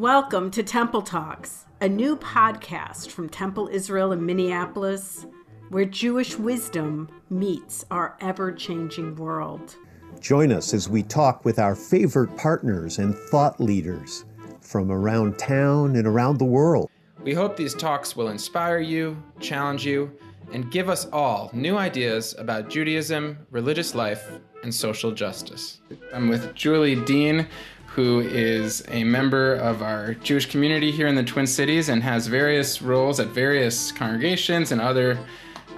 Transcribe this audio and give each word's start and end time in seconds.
Welcome 0.00 0.50
to 0.52 0.62
Temple 0.62 1.02
Talks, 1.02 1.66
a 1.82 1.86
new 1.86 2.16
podcast 2.16 3.10
from 3.10 3.28
Temple 3.28 3.68
Israel 3.68 4.12
in 4.12 4.24
Minneapolis, 4.24 5.26
where 5.68 5.84
Jewish 5.84 6.38
wisdom 6.38 7.10
meets 7.28 7.84
our 7.90 8.16
ever 8.22 8.50
changing 8.50 9.14
world. 9.16 9.76
Join 10.18 10.52
us 10.52 10.72
as 10.72 10.88
we 10.88 11.02
talk 11.02 11.44
with 11.44 11.58
our 11.58 11.74
favorite 11.74 12.34
partners 12.38 12.98
and 12.98 13.14
thought 13.14 13.60
leaders 13.60 14.24
from 14.62 14.90
around 14.90 15.38
town 15.38 15.96
and 15.96 16.06
around 16.06 16.38
the 16.38 16.46
world. 16.46 16.88
We 17.22 17.34
hope 17.34 17.54
these 17.54 17.74
talks 17.74 18.16
will 18.16 18.30
inspire 18.30 18.80
you, 18.80 19.22
challenge 19.38 19.84
you, 19.84 20.10
and 20.50 20.72
give 20.72 20.88
us 20.88 21.08
all 21.12 21.50
new 21.52 21.76
ideas 21.76 22.34
about 22.38 22.70
Judaism, 22.70 23.36
religious 23.50 23.94
life, 23.94 24.26
and 24.62 24.74
social 24.74 25.12
justice. 25.12 25.80
I'm 26.14 26.28
with 26.28 26.54
Julie 26.54 26.96
Dean, 26.96 27.46
who 27.94 28.20
is 28.20 28.84
a 28.88 29.02
member 29.02 29.54
of 29.54 29.82
our 29.82 30.14
Jewish 30.14 30.46
community 30.46 30.92
here 30.92 31.08
in 31.08 31.16
the 31.16 31.24
Twin 31.24 31.46
Cities 31.46 31.88
and 31.88 32.02
has 32.02 32.28
various 32.28 32.80
roles 32.80 33.18
at 33.18 33.28
various 33.28 33.90
congregations 33.90 34.70
and 34.70 34.80
other 34.80 35.18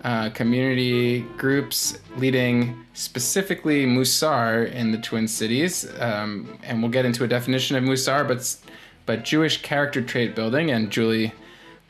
uh, 0.04 0.28
community 0.30 1.22
groups 1.38 1.98
leading 2.18 2.84
specifically 2.92 3.86
Musar 3.86 4.70
in 4.72 4.92
the 4.92 4.98
Twin 4.98 5.26
Cities. 5.26 5.88
Um, 6.00 6.58
and 6.62 6.82
we'll 6.82 6.90
get 6.90 7.06
into 7.06 7.24
a 7.24 7.28
definition 7.28 7.76
of 7.76 7.84
Musar, 7.84 8.28
but, 8.28 8.56
but 9.06 9.24
Jewish 9.24 9.62
character 9.62 10.02
trait 10.02 10.36
building. 10.36 10.70
And 10.70 10.90
Julie 10.90 11.32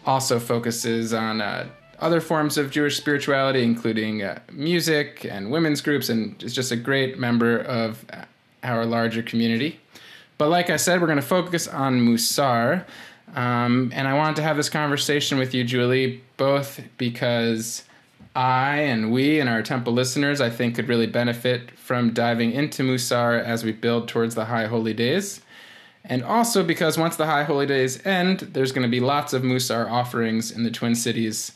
also 0.07 0.39
focuses 0.39 1.13
on 1.13 1.41
uh, 1.41 1.67
other 1.99 2.21
forms 2.21 2.59
of 2.59 2.71
Jewish 2.71 2.97
spirituality, 2.97 3.65
including 3.65 4.23
uh, 4.23 4.39
music 4.53 5.27
and 5.29 5.51
women's 5.51 5.81
groups, 5.81 6.09
and 6.09 6.41
is 6.43 6.55
just 6.55 6.71
a 6.71 6.77
great 6.77 7.19
member 7.19 7.59
of 7.59 8.05
our 8.63 8.87
larger 8.87 9.23
community. 9.23 9.81
But 10.39 10.49
like 10.49 10.71
I 10.71 10.77
said, 10.77 11.01
we're 11.01 11.07
going 11.07 11.17
to 11.17 11.23
focus 11.23 11.69
on 11.69 12.01
Musar. 12.01 12.85
Um, 13.35 13.91
and 13.95 14.07
I 14.07 14.15
wanted 14.15 14.37
to 14.37 14.43
have 14.43 14.57
this 14.57 14.69
conversation 14.69 15.39
with 15.39 15.55
you, 15.55 15.65
Julie, 15.65 16.23
both 16.37 16.81
because 16.99 17.85
I 18.35 18.79
and 18.79 19.13
we 19.13 19.41
and 19.41 19.49
our 19.49 19.63
temple 19.63 19.93
listeners, 19.93 20.41
I 20.41 20.51
think, 20.51 20.77
could 20.77 20.89
really 20.89 21.07
benefit 21.07 21.71
from 21.79 22.13
diving 22.13 22.53
into 22.53 22.83
Musar 22.83 23.43
as 23.43 23.65
we 23.65 23.73
build 23.73 24.09
towards 24.09 24.35
the 24.35 24.47
High 24.47 24.67
Holy 24.67 24.95
Days. 24.95 25.43
And 26.05 26.25
also 26.25 26.65
because 26.65 26.99
once 26.99 27.17
the 27.17 27.27
High 27.27 27.45
Holy 27.45 27.67
Days 27.67 28.05
end, 28.05 28.41
there's 28.41 28.73
going 28.73 28.87
to 28.87 28.91
be 28.91 29.01
lots 29.01 29.33
of 29.33 29.43
Musar 29.43 29.89
offerings 29.91 30.51
in 30.51 30.65
the 30.65 30.71
Twin 30.71 30.95
Cities. 30.95 31.53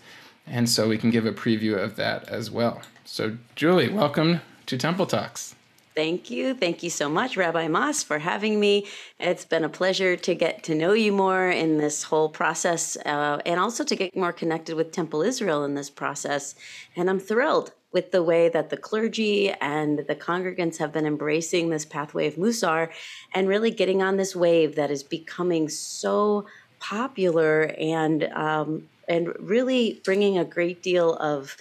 And 0.47 0.69
so 0.69 0.89
we 0.89 0.99
can 0.99 1.11
give 1.11 1.27
a 1.27 1.33
preview 1.33 1.77
of 1.77 1.97
that 1.97 2.29
as 2.29 2.51
well. 2.51 2.83
So, 3.05 3.37
Julie, 3.57 3.89
welcome 3.89 4.41
to 4.67 4.77
Temple 4.77 5.07
Talks. 5.07 5.57
Thank 5.97 6.31
you. 6.31 6.53
Thank 6.53 6.83
you 6.83 6.91
so 6.91 7.09
much, 7.09 7.39
Rabbi 7.39 7.69
Moss, 7.69 8.03
for 8.03 8.19
having 8.19 8.61
me. 8.61 8.87
It's 9.19 9.47
been 9.47 9.65
a 9.65 9.71
pleasure 9.71 10.15
to 10.15 10.35
get 10.35 10.63
to 10.65 10.75
know 10.75 10.93
you 10.93 11.11
more 11.11 11.49
in 11.49 11.79
this 11.79 12.03
whole 12.03 12.29
process 12.29 12.99
uh, 13.07 13.41
and 13.47 13.59
also 13.59 13.83
to 13.83 13.97
get 13.97 14.15
more 14.15 14.35
connected 14.35 14.77
with 14.77 14.93
Temple 14.93 15.23
Israel 15.23 15.65
in 15.65 15.75
this 15.75 15.89
process. 15.89 16.55
And 16.97 17.09
I'm 17.09 17.19
thrilled 17.19 17.73
with 17.93 18.13
the 18.13 18.23
way 18.23 18.51
that 18.51 18.69
the 18.69 18.77
clergy 18.77 19.51
and 19.53 20.01
the 20.01 20.15
congregants 20.15 20.77
have 20.77 20.93
been 20.93 21.07
embracing 21.07 21.71
this 21.71 21.87
pathway 21.87 22.27
of 22.27 22.35
Musar 22.35 22.91
and 23.33 23.49
really 23.49 23.71
getting 23.71 24.03
on 24.03 24.19
this 24.19 24.37
wave 24.37 24.75
that 24.75 24.91
is 24.91 25.03
becoming 25.03 25.71
so 25.71 26.45
popular 26.79 27.75
and 27.79 28.25
um, 28.35 28.87
and 29.09 29.33
really 29.41 30.03
bringing 30.05 30.37
a 30.37 30.45
great 30.45 30.83
deal 30.83 31.15
of 31.15 31.57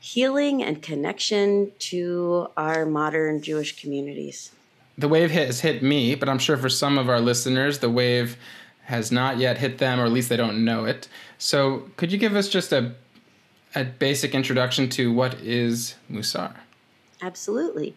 healing 0.00 0.62
and 0.62 0.82
connection 0.82 1.70
to 1.78 2.48
our 2.56 2.86
modern 2.86 3.42
Jewish 3.42 3.80
communities. 3.80 4.50
The 4.96 5.08
wave 5.08 5.30
has 5.30 5.60
hit 5.60 5.82
me, 5.82 6.14
but 6.14 6.28
I'm 6.28 6.38
sure 6.38 6.56
for 6.56 6.68
some 6.68 6.98
of 6.98 7.08
our 7.08 7.20
listeners, 7.20 7.78
the 7.78 7.90
wave 7.90 8.36
has 8.84 9.12
not 9.12 9.38
yet 9.38 9.58
hit 9.58 9.78
them, 9.78 10.00
or 10.00 10.04
at 10.06 10.12
least 10.12 10.28
they 10.30 10.36
don't 10.36 10.64
know 10.64 10.84
it. 10.84 11.06
So, 11.38 11.90
could 11.96 12.10
you 12.10 12.18
give 12.18 12.34
us 12.34 12.48
just 12.48 12.72
a, 12.72 12.92
a 13.74 13.84
basic 13.84 14.34
introduction 14.34 14.88
to 14.90 15.12
what 15.12 15.34
is 15.34 15.94
Musar? 16.10 16.56
Absolutely. 17.22 17.94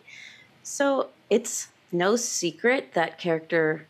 So, 0.62 1.10
it's 1.30 1.70
no 1.92 2.16
secret 2.16 2.94
that 2.94 3.18
character 3.18 3.88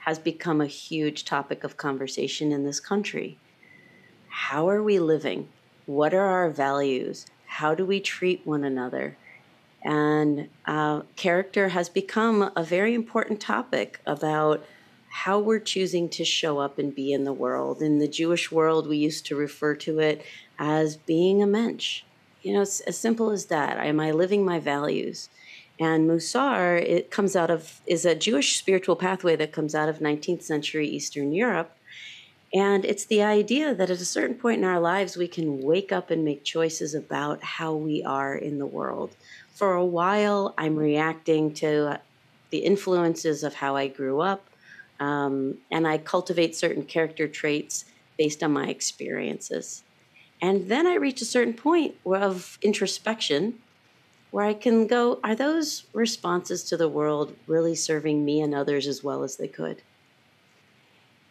has 0.00 0.18
become 0.18 0.60
a 0.60 0.66
huge 0.66 1.24
topic 1.24 1.64
of 1.64 1.76
conversation 1.76 2.52
in 2.52 2.64
this 2.64 2.80
country. 2.80 3.38
How 4.28 4.68
are 4.68 4.82
we 4.82 4.98
living? 4.98 5.48
What 5.84 6.14
are 6.14 6.26
our 6.26 6.48
values? 6.48 7.26
How 7.46 7.74
do 7.74 7.84
we 7.84 8.00
treat 8.00 8.46
one 8.46 8.64
another? 8.64 9.16
And 9.84 10.48
uh, 10.66 11.02
character 11.14 11.68
has 11.68 11.88
become 11.88 12.50
a 12.56 12.64
very 12.64 12.94
important 12.94 13.40
topic 13.40 14.00
about 14.06 14.64
how 15.08 15.38
we're 15.38 15.60
choosing 15.60 16.08
to 16.10 16.24
show 16.24 16.58
up 16.58 16.78
and 16.78 16.94
be 16.94 17.12
in 17.12 17.24
the 17.24 17.32
world. 17.32 17.80
In 17.80 17.98
the 17.98 18.08
Jewish 18.08 18.50
world, 18.50 18.88
we 18.88 18.96
used 18.96 19.26
to 19.26 19.36
refer 19.36 19.74
to 19.76 19.98
it 20.00 20.22
as 20.58 20.96
being 20.96 21.42
a 21.42 21.46
mensch. 21.46 22.02
You 22.42 22.54
know, 22.54 22.62
it's 22.62 22.80
as 22.80 22.98
simple 22.98 23.30
as 23.30 23.46
that. 23.46 23.78
Am 23.78 24.00
I 24.00 24.10
living 24.10 24.44
my 24.44 24.58
values? 24.58 25.28
And 25.78 26.08
Musar, 26.08 26.80
it 26.80 27.10
comes 27.10 27.36
out 27.36 27.50
of, 27.50 27.80
is 27.86 28.04
a 28.04 28.14
Jewish 28.14 28.58
spiritual 28.58 28.96
pathway 28.96 29.36
that 29.36 29.52
comes 29.52 29.74
out 29.74 29.88
of 29.88 29.98
19th 29.98 30.42
century 30.42 30.88
Eastern 30.88 31.32
Europe 31.32 31.75
and 32.54 32.84
it's 32.84 33.04
the 33.06 33.22
idea 33.22 33.74
that 33.74 33.90
at 33.90 34.00
a 34.00 34.04
certain 34.04 34.36
point 34.36 34.58
in 34.58 34.64
our 34.64 34.80
lives, 34.80 35.16
we 35.16 35.28
can 35.28 35.62
wake 35.62 35.92
up 35.92 36.10
and 36.10 36.24
make 36.24 36.44
choices 36.44 36.94
about 36.94 37.42
how 37.42 37.74
we 37.74 38.02
are 38.04 38.34
in 38.34 38.58
the 38.58 38.66
world. 38.66 39.16
For 39.54 39.74
a 39.74 39.84
while, 39.84 40.54
I'm 40.56 40.76
reacting 40.76 41.52
to 41.54 42.00
the 42.50 42.58
influences 42.58 43.42
of 43.42 43.54
how 43.54 43.74
I 43.74 43.88
grew 43.88 44.20
up, 44.20 44.44
um, 45.00 45.58
and 45.70 45.86
I 45.86 45.98
cultivate 45.98 46.54
certain 46.54 46.84
character 46.84 47.26
traits 47.26 47.84
based 48.16 48.42
on 48.42 48.52
my 48.52 48.68
experiences. 48.68 49.82
And 50.40 50.68
then 50.68 50.86
I 50.86 50.94
reach 50.94 51.20
a 51.20 51.26
certain 51.26 51.54
point 51.54 51.96
of 52.04 52.58
introspection 52.62 53.58
where 54.30 54.44
I 54.44 54.54
can 54.54 54.86
go, 54.86 55.18
are 55.24 55.34
those 55.34 55.84
responses 55.92 56.62
to 56.64 56.76
the 56.76 56.88
world 56.88 57.34
really 57.46 57.74
serving 57.74 58.24
me 58.24 58.40
and 58.40 58.54
others 58.54 58.86
as 58.86 59.02
well 59.02 59.22
as 59.22 59.36
they 59.36 59.48
could? 59.48 59.82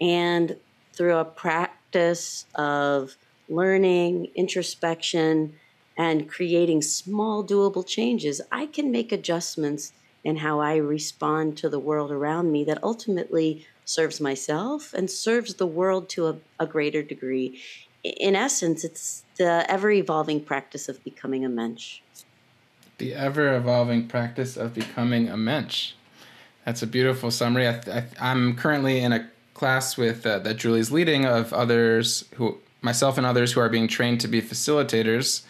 And 0.01 0.57
through 0.95 1.17
a 1.17 1.25
practice 1.25 2.45
of 2.56 3.16
learning, 3.50 4.29
introspection, 4.35 5.53
and 5.97 6.29
creating 6.29 6.81
small, 6.81 7.45
doable 7.45 7.85
changes, 7.85 8.41
I 8.51 8.66
can 8.66 8.91
make 8.91 9.11
adjustments 9.11 9.94
in 10.23 10.38
how 10.38 10.59
I 10.59 10.78
respond 10.78 11.57
to 11.59 11.69
the 11.69 11.79
world 11.79 12.11
around 12.11 12.51
me 12.51 12.63
that 12.66 12.83
ultimately 12.83 13.66
serves 13.85 14.19
myself 14.19 14.94
and 14.94 15.09
serves 15.09 15.56
the 15.56 15.67
world 15.67 16.09
to 16.09 16.28
a, 16.28 16.38
a 16.59 16.66
greater 16.66 17.03
degree. 17.03 17.62
In 18.03 18.35
essence, 18.35 18.83
it's 18.83 19.23
the 19.38 19.66
ever 19.69 19.91
evolving 19.91 20.41
practice 20.41 20.89
of 20.89 21.03
becoming 21.03 21.45
a 21.45 21.50
mensch. 21.50 22.00
The 22.97 23.13
ever 23.13 23.56
evolving 23.56 24.07
practice 24.07 24.57
of 24.57 24.73
becoming 24.73 25.29
a 25.29 25.38
mensch. 25.38 25.94
That's 26.66 26.81
a 26.81 26.88
beautiful 26.88 27.29
summary. 27.29 27.67
I, 27.67 28.06
am 28.19 28.56
currently 28.56 29.00
in 29.00 29.13
a 29.13 29.29
class 29.55 29.97
with 29.97 30.27
uh, 30.27 30.38
that 30.39 30.57
Julie's 30.57 30.91
leading 30.91 31.25
of 31.25 31.51
others 31.51 32.25
who 32.35 32.59
myself 32.81 33.17
and 33.17 33.25
others 33.25 33.53
who 33.53 33.59
are 33.59 33.69
being 33.69 33.88
trained 33.88 34.21
to 34.21 34.27
be 34.27 34.39
facilitators, 34.39 35.41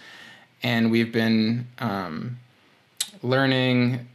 and 0.63 0.89
we've 0.89 1.11
been 1.11 1.67
um, 1.79 2.37
learning 3.21 4.07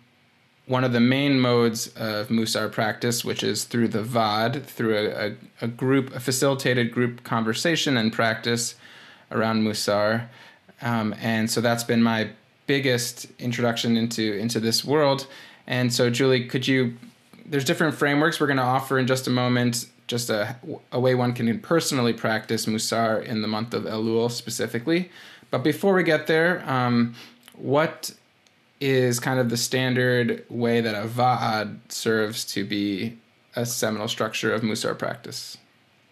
one 0.67 0.85
of 0.85 0.93
the 0.93 1.01
main 1.01 1.39
modes 1.39 1.89
of 1.89 2.29
Musar 2.29 2.71
practice, 2.71 3.25
which 3.25 3.43
is 3.43 3.65
through 3.65 3.89
the 3.89 4.03
Va'ad, 4.03 4.63
through 4.65 4.97
a, 4.97 5.27
a, 5.27 5.35
a 5.63 5.69
group, 5.69 6.15
a 6.15 6.21
facilitated 6.21 6.93
group 6.93 7.25
conversation 7.25 7.97
and 7.97 8.13
practice 8.13 8.77
around 9.33 9.65
Musar. 9.65 10.29
Um, 10.81 11.15
and 11.21 11.51
so 11.51 11.61
that's 11.61 11.85
been 11.85 12.03
my 12.03 12.31
biggest 12.67 13.27
introduction 13.41 13.97
into 13.97 14.39
into 14.39 14.61
this 14.61 14.85
world. 14.85 15.27
And 15.67 15.93
so, 15.93 16.09
Julie, 16.09 16.47
could 16.47 16.67
you 16.67 16.97
there's 17.51 17.65
different 17.65 17.95
frameworks 17.95 18.41
we're 18.41 18.47
going 18.47 18.57
to 18.57 18.63
offer 18.63 18.99
in 18.99 19.07
just 19.07 19.27
a 19.27 19.31
moment. 19.31 19.87
Just 20.07 20.31
a, 20.31 20.57
a 20.93 20.99
way 20.99 21.15
one 21.15 21.33
can 21.35 21.61
personally 21.61 22.13
practice 22.13 22.67
Musar 22.67 23.23
in 23.25 23.43
the 23.43 23.49
month 23.49 23.75
of 23.75 23.85
Elul 23.85 24.31
specifically. 24.31 25.11
But 25.51 25.65
before 25.65 25.95
we 25.95 26.05
get 26.05 26.29
there, 26.29 26.69
um, 26.71 27.15
what 27.57 28.13
is 28.81 29.21
kind 29.21 29.39
of 29.39 29.51
the 29.51 29.57
standard 29.57 30.45
way 30.49 30.81
that 30.81 30.95
a 30.95 31.07
Va'ad 31.07 31.79
serves 31.89 32.45
to 32.47 32.65
be 32.65 33.19
a 33.57 33.67
seminal 33.67 34.09
structure 34.09 34.55
of 34.55 34.63
Musar 34.63 34.97
practice? 34.97 35.59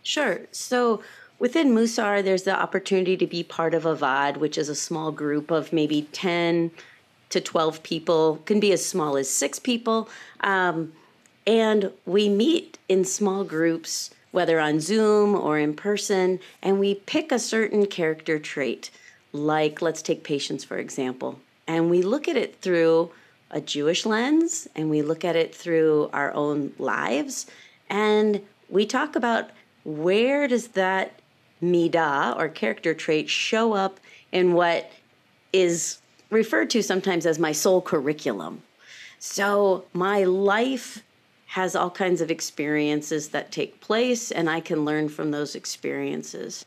Sure. 0.03 0.41
So 0.51 1.03
within 1.39 1.73
Musar, 1.73 2.23
there's 2.23 2.43
the 2.43 2.55
opportunity 2.55 3.17
to 3.17 3.27
be 3.27 3.45
part 3.45 3.75
of 3.75 3.87
a 3.87 3.97
Va'ad, 3.97 4.39
which 4.39 4.59
is 4.59 4.69
a 4.69 4.75
small 4.75 5.13
group 5.13 5.53
of 5.53 5.73
maybe 5.73 6.03
10 6.13 6.73
to 7.31 7.41
12 7.41 7.83
people, 7.83 8.43
can 8.45 8.59
be 8.59 8.73
as 8.73 8.85
small 8.85 9.17
as 9.17 9.31
six 9.31 9.59
people. 9.59 10.09
Um, 10.41 10.93
and 11.49 11.91
we 12.05 12.29
meet 12.29 12.77
in 12.91 13.07
small 13.07 13.43
groups, 13.43 14.11
whether 14.33 14.61
on 14.61 14.81
Zoom 14.81 15.35
or 15.35 15.59
in 15.59 15.73
person, 15.73 16.39
and 16.63 16.79
we 16.79 16.97
pick 16.97 17.33
a 17.33 17.39
certain 17.39 17.87
character 17.87 18.39
trait. 18.39 18.91
Like, 19.33 19.81
let's 19.81 20.03
take 20.03 20.25
patience, 20.25 20.63
for 20.63 20.77
example. 20.77 21.41
And 21.67 21.89
we 21.91 22.03
look 22.03 22.29
at 22.29 22.37
it 22.37 22.61
through 22.61 23.13
a 23.51 23.63
Jewish 23.63 24.05
lens 24.05 24.69
and 24.77 24.91
we 24.91 25.01
look 25.01 25.25
at 25.25 25.37
it 25.37 25.55
through 25.55 26.11
our 26.13 26.35
own 26.35 26.75
lives. 26.79 27.47
And 27.89 28.43
we 28.69 28.85
talk 28.85 29.17
about 29.17 29.49
where 29.85 30.49
does 30.49 30.69
that 30.69 31.19
midah 31.63 32.37
or 32.37 32.51
character 32.51 32.93
trait 32.93 33.31
show 33.31 33.73
up 33.73 34.01
in 34.33 34.53
what 34.53 34.93
is 35.55 35.99
referred 36.29 36.69
to 36.71 36.83
sometimes 36.83 37.25
as 37.25 37.39
my 37.39 37.53
soul 37.53 37.81
curriculum. 37.81 38.61
So 39.19 39.87
my 39.95 40.25
life 40.25 41.03
has 41.49 41.75
all 41.75 41.91
kinds 41.91 42.21
of 42.21 42.31
experiences 42.31 43.31
that 43.31 43.51
take 43.51 43.81
place, 43.81 44.31
and 44.31 44.51
I 44.51 44.61
can 44.61 44.85
learn 44.85 45.09
from 45.09 45.31
those 45.31 45.55
experiences. 45.55 46.67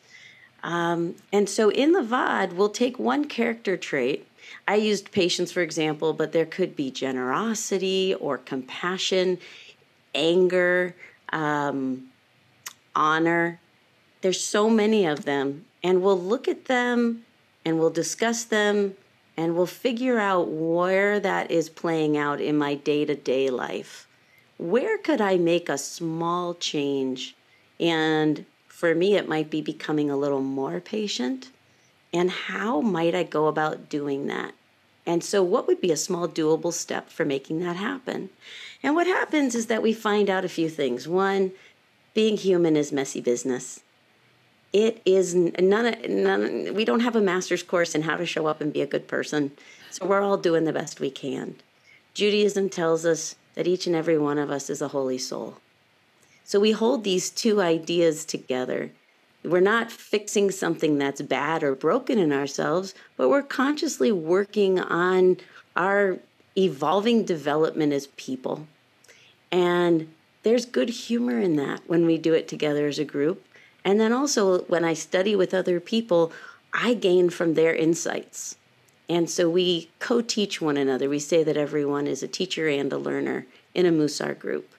Um, 0.63 1.16
and 1.31 1.48
so 1.48 1.69
in 1.69 1.92
the 1.92 2.01
Va'ad, 2.01 2.54
we'll 2.54 2.69
take 2.69 2.98
one 2.98 3.25
character 3.25 3.78
trait. 3.78 4.28
I 4.68 4.75
used 4.75 5.12
patience, 5.12 5.51
for 5.51 5.62
example, 5.62 6.13
but 6.13 6.31
there 6.31 6.48
could 6.48 6.75
be 6.75 6.89
generosity 6.89 8.16
or 8.16 8.39
compassion, 8.39 9.38
anger, 10.16 10.95
um, 11.30 12.10
honor. 12.95 13.60
There's 14.22 14.44
so 14.44 14.68
many 14.68 15.06
of 15.06 15.25
them, 15.25 15.66
and 15.84 16.01
we'll 16.01 16.19
look 16.19 16.48
at 16.48 16.66
them 16.66 17.24
and 17.63 17.80
we'll 17.80 17.92
discuss 17.92 18.44
them 18.44 18.95
and 19.38 19.56
we'll 19.56 19.68
figure 19.68 20.19
out 20.19 20.50
where 20.50 21.19
that 21.19 21.51
is 21.51 21.69
playing 21.69 22.18
out 22.18 22.42
in 22.42 22.57
my 22.57 22.74
day 22.75 23.06
to 23.06 23.16
day 23.16 23.50
life. 23.50 24.07
Where 24.62 24.98
could 25.00 25.19
I 25.19 25.38
make 25.38 25.69
a 25.69 25.78
small 25.78 26.54
change? 26.54 27.36
And 27.80 28.46
for 28.68 28.94
me, 28.94 29.16
it 29.16 29.28
might 29.28 29.50
be 29.50 29.62
becoming 29.62 30.12
a 30.12 30.16
little 30.16 30.42
more 30.42 30.80
patient. 30.80 31.50
And 32.13 32.30
how 32.30 32.80
might 32.80 33.16
I 33.16 33.24
go 33.24 33.48
about 33.48 33.90
doing 33.90 34.28
that? 34.28 34.54
And 35.06 35.24
so, 35.24 35.42
what 35.42 35.66
would 35.66 35.81
be 35.81 35.92
a 35.92 35.98
small 35.98 36.28
doable 36.28 36.72
step 36.72 37.10
for 37.10 37.25
making 37.25 37.60
that 37.62 37.75
happen? 37.75 38.30
And 38.84 38.94
what 38.94 39.08
happens 39.08 39.56
is 39.56 39.66
that 39.66 39.81
we 39.81 39.94
find 39.94 40.30
out 40.30 40.46
a 40.46 40.50
few 40.50 40.69
things. 40.69 41.08
One, 41.08 41.54
being 42.13 42.38
human 42.38 42.75
is 42.75 42.92
messy 42.92 43.19
business 43.19 43.81
it 44.74 45.02
is 45.06 45.36
none, 45.36 45.96
none 46.08 46.74
we 46.74 46.86
don't 46.86 47.02
have 47.02 47.16
a 47.16 47.22
master's 47.22 47.63
course 47.63 47.94
in 47.94 48.04
how 48.04 48.16
to 48.16 48.25
show 48.25 48.48
up 48.48 48.62
and 48.62 48.72
be 48.72 48.81
a 48.81 48.88
good 48.88 49.08
person 49.08 49.52
so 49.90 50.06
we're 50.06 50.22
all 50.22 50.38
doing 50.38 50.63
the 50.63 50.74
best 50.74 51.00
we 51.00 51.10
can 51.10 51.56
judaism 52.13 52.69
tells 52.69 53.06
us 53.06 53.36
that 53.56 53.68
each 53.68 53.88
and 53.88 53.95
every 53.95 54.18
one 54.18 54.38
of 54.38 54.50
us 54.50 54.69
is 54.69 54.81
a 54.81 54.89
holy 54.89 55.18
soul. 55.18 55.57
So 56.44 56.59
we 56.59 56.71
hold 56.71 57.03
these 57.03 57.30
two 57.30 57.62
ideas 57.62 58.25
together. 58.25 58.92
We're 59.44 59.59
not 59.59 59.92
fixing 59.92 60.51
something 60.51 60.98
that's 60.98 61.21
bad 61.21 61.63
or 61.63 61.75
broken 61.75 62.19
in 62.19 62.31
ourselves 62.31 62.94
but 63.18 63.30
we're 63.30 63.42
consciously 63.42 64.12
working 64.12 64.80
on 64.80 65.38
our 65.75 66.18
evolving 66.57 67.24
development 67.24 67.94
as 67.94 68.07
people. 68.07 68.68
And 69.51 70.13
there's 70.44 70.65
good 70.65 70.89
humor 70.89 71.39
in 71.39 71.56
that 71.57 71.81
when 71.88 72.06
we 72.06 72.18
do 72.18 72.33
it 72.33 72.48
together 72.48 72.88
as 72.88 73.00
a 73.00 73.06
group. 73.06 73.45
And 73.83 74.00
then 74.00 74.12
also, 74.12 74.63
when 74.63 74.83
I 74.83 74.94
study 74.94 75.36
with 75.36 75.53
other 75.53 75.80
people, 75.80 76.31
I 76.74 76.94
gain 76.94 77.30
from 77.30 77.53
their 77.53 77.74
insights. 77.74 78.56
And 79.12 79.30
so 79.30 79.50
we 79.50 79.90
co 80.00 80.22
teach 80.22 80.62
one 80.62 80.78
another. 80.78 81.10
We 81.10 81.19
say 81.19 81.44
that 81.44 81.58
everyone 81.58 82.08
is 82.08 82.24
a 82.24 82.30
teacher 82.30 82.69
and 82.69 82.92
a 82.94 82.98
learner 82.98 83.46
in 83.75 83.86
a 83.86 83.92
Musar 83.92 84.40
group. 84.40 84.74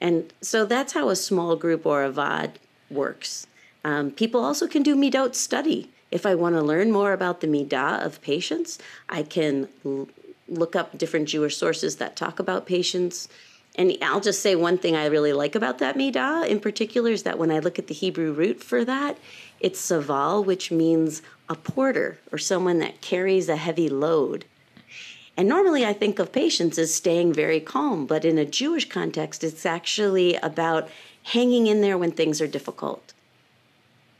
And 0.00 0.32
so 0.40 0.64
that's 0.64 0.94
how 0.94 1.10
a 1.10 1.16
small 1.16 1.56
group 1.56 1.84
or 1.84 2.02
a 2.02 2.10
Va'ad 2.10 2.52
works. 2.90 3.46
Um, 3.84 4.12
people 4.12 4.42
also 4.42 4.66
can 4.66 4.82
do 4.82 4.96
Midot 4.96 5.34
study. 5.34 5.90
If 6.10 6.24
I 6.24 6.34
want 6.34 6.54
to 6.54 6.62
learn 6.62 6.90
more 6.90 7.12
about 7.12 7.42
the 7.42 7.48
Midah 7.48 8.02
of 8.02 8.22
patience, 8.22 8.78
I 9.10 9.22
can 9.22 9.68
l- 9.84 10.08
look 10.48 10.74
up 10.74 10.96
different 10.96 11.28
Jewish 11.28 11.58
sources 11.58 11.96
that 11.96 12.16
talk 12.16 12.38
about 12.38 12.64
patience. 12.64 13.28
And 13.76 13.94
I'll 14.00 14.20
just 14.22 14.40
say 14.40 14.54
one 14.54 14.78
thing 14.78 14.96
I 14.96 15.04
really 15.04 15.34
like 15.34 15.54
about 15.54 15.80
that 15.80 15.96
midah 15.96 16.48
in 16.48 16.60
particular 16.60 17.10
is 17.10 17.24
that 17.24 17.38
when 17.38 17.50
I 17.50 17.58
look 17.58 17.78
at 17.78 17.88
the 17.88 17.94
Hebrew 17.94 18.32
root 18.32 18.64
for 18.64 18.86
that, 18.86 19.18
it's 19.60 19.78
saval, 19.78 20.42
which 20.42 20.70
means 20.70 21.20
a 21.48 21.54
porter 21.54 22.18
or 22.32 22.38
someone 22.38 22.78
that 22.78 23.00
carries 23.00 23.48
a 23.48 23.56
heavy 23.56 23.88
load. 23.88 24.44
And 25.36 25.48
normally 25.48 25.84
I 25.84 25.92
think 25.92 26.18
of 26.18 26.32
patience 26.32 26.78
as 26.78 26.94
staying 26.94 27.34
very 27.34 27.60
calm, 27.60 28.06
but 28.06 28.24
in 28.24 28.38
a 28.38 28.44
Jewish 28.44 28.88
context, 28.88 29.44
it's 29.44 29.66
actually 29.66 30.36
about 30.36 30.88
hanging 31.24 31.66
in 31.66 31.82
there 31.82 31.98
when 31.98 32.12
things 32.12 32.40
are 32.40 32.46
difficult. 32.46 33.12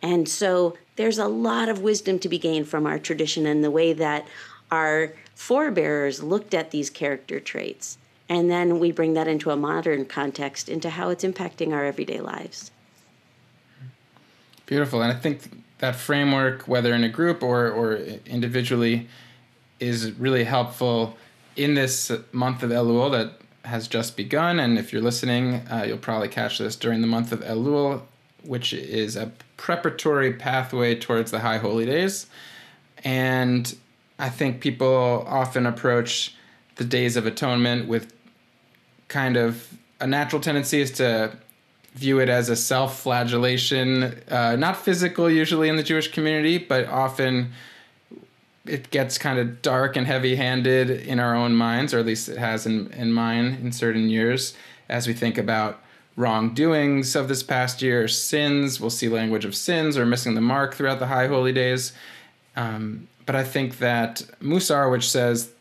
And 0.02 0.28
so 0.28 0.76
there's 0.96 1.18
a 1.18 1.26
lot 1.26 1.68
of 1.68 1.80
wisdom 1.80 2.18
to 2.18 2.28
be 2.28 2.38
gained 2.38 2.68
from 2.68 2.86
our 2.86 2.98
tradition 2.98 3.46
and 3.46 3.64
the 3.64 3.70
way 3.70 3.92
that 3.94 4.26
our 4.70 5.12
forebears 5.34 6.22
looked 6.22 6.52
at 6.54 6.70
these 6.70 6.90
character 6.90 7.40
traits. 7.40 7.98
And 8.28 8.50
then 8.50 8.78
we 8.78 8.92
bring 8.92 9.14
that 9.14 9.28
into 9.28 9.50
a 9.50 9.56
modern 9.56 10.04
context, 10.04 10.68
into 10.68 10.90
how 10.90 11.10
it's 11.10 11.24
impacting 11.24 11.72
our 11.72 11.84
everyday 11.84 12.20
lives. 12.20 12.70
Beautiful. 14.66 15.00
And 15.00 15.12
I 15.12 15.14
think 15.14 15.48
that 15.78 15.96
framework, 15.96 16.66
whether 16.66 16.94
in 16.94 17.04
a 17.04 17.08
group 17.08 17.42
or, 17.42 17.70
or 17.70 17.96
individually, 18.26 19.08
is 19.78 20.12
really 20.12 20.44
helpful 20.44 21.16
in 21.54 21.74
this 21.74 22.10
month 22.32 22.62
of 22.62 22.70
Elul 22.70 23.10
that 23.12 23.32
has 23.68 23.88
just 23.88 24.16
begun. 24.16 24.58
And 24.60 24.78
if 24.78 24.92
you're 24.92 25.02
listening, 25.02 25.66
uh, 25.70 25.84
you'll 25.86 25.98
probably 25.98 26.28
catch 26.28 26.58
this 26.58 26.76
during 26.76 27.00
the 27.00 27.06
month 27.06 27.32
of 27.32 27.40
Elul, 27.40 28.02
which 28.42 28.72
is 28.72 29.16
a 29.16 29.32
preparatory 29.56 30.32
pathway 30.32 30.94
towards 30.94 31.30
the 31.30 31.40
High 31.40 31.58
Holy 31.58 31.84
Days. 31.84 32.26
And 33.04 33.76
I 34.18 34.28
think 34.28 34.60
people 34.60 35.24
often 35.26 35.66
approach 35.66 36.34
the 36.76 36.84
Days 36.84 37.16
of 37.16 37.26
Atonement 37.26 37.88
with 37.88 38.12
kind 39.08 39.36
of 39.36 39.76
a 40.00 40.06
natural 40.06 40.40
tendency 40.40 40.80
is 40.80 40.90
to 40.92 41.36
view 41.96 42.20
it 42.20 42.28
as 42.28 42.48
a 42.48 42.56
self 42.56 43.00
flagellation, 43.00 44.20
uh, 44.30 44.56
not 44.56 44.76
physical 44.76 45.30
usually 45.30 45.68
in 45.68 45.76
the 45.76 45.82
Jewish 45.82 46.08
community, 46.08 46.58
but 46.58 46.86
often 46.86 47.52
it 48.66 48.90
gets 48.90 49.18
kind 49.18 49.38
of 49.38 49.62
dark 49.62 49.96
and 49.96 50.06
heavy 50.06 50.36
handed 50.36 50.90
in 50.90 51.18
our 51.20 51.34
own 51.34 51.54
minds, 51.54 51.94
or 51.94 51.98
at 51.98 52.06
least 52.06 52.28
it 52.28 52.38
has 52.38 52.66
in, 52.66 52.90
in 52.92 53.12
mine 53.12 53.58
in 53.62 53.72
certain 53.72 54.08
years, 54.08 54.54
as 54.88 55.06
we 55.06 55.14
think 55.14 55.38
about 55.38 55.80
wrongdoings 56.16 57.14
of 57.14 57.28
this 57.28 57.42
past 57.42 57.82
year, 57.82 58.08
sins. 58.08 58.80
We'll 58.80 58.90
see 58.90 59.08
language 59.08 59.44
of 59.44 59.54
sins 59.54 59.96
or 59.96 60.06
missing 60.06 60.34
the 60.34 60.40
mark 60.40 60.74
throughout 60.74 60.98
the 60.98 61.06
high 61.06 61.28
holy 61.28 61.52
days. 61.52 61.92
Um, 62.56 63.08
but 63.26 63.34
I 63.36 63.44
think 63.44 63.78
that 63.78 64.22
Musar, 64.40 64.90
which 64.90 65.08
says 65.08 65.52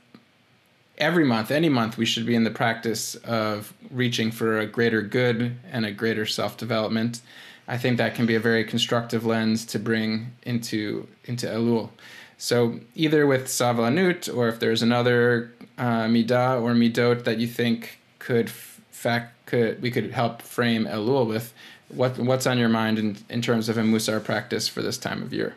every 0.98 1.26
month, 1.26 1.52
any 1.52 1.70
month, 1.70 1.98
we 1.98 2.06
should 2.06 2.26
be 2.26 2.36
in 2.36 2.44
the 2.44 2.52
practice 2.52 3.16
of 3.16 3.74
reaching 3.92 4.32
for 4.32 4.60
a 4.60 4.66
greater 4.66 5.02
good 5.02 5.58
and 5.72 5.86
a 5.86 5.92
greater 5.92 6.26
self 6.26 6.58
development. 6.58 7.22
I 7.68 7.78
think 7.78 7.98
that 7.98 8.16
can 8.16 8.26
be 8.26 8.36
a 8.36 8.40
very 8.40 8.64
constructive 8.64 9.26
lens 9.26 9.66
to 9.68 9.80
bring 9.80 10.34
into 10.44 11.08
into 11.26 11.48
Elul. 11.48 11.90
So 12.38 12.80
either 12.94 13.26
with 13.26 13.46
Savlanut 13.46 14.34
or 14.36 14.50
if 14.50 14.60
there's 14.60 14.82
another 14.82 15.52
uh, 15.78 16.04
midah 16.04 16.62
or 16.62 16.74
midot 16.74 17.24
that 17.24 17.40
you 17.40 17.48
think 17.48 18.00
could 18.20 18.50
fact 18.50 19.46
could 19.46 19.82
we 19.82 19.90
could 19.92 20.12
help 20.12 20.42
frame 20.42 20.86
Elul 20.86 21.28
with, 21.28 21.54
what 21.90 22.18
what's 22.20 22.46
on 22.46 22.58
your 22.58 22.70
mind 22.70 23.00
in, 23.00 23.18
in 23.30 23.42
terms 23.42 23.70
of 23.70 23.78
a 23.78 23.82
Musar 23.82 24.24
practice 24.24 24.68
for 24.68 24.82
this 24.82 24.98
time 24.98 25.22
of 25.24 25.34
year? 25.34 25.56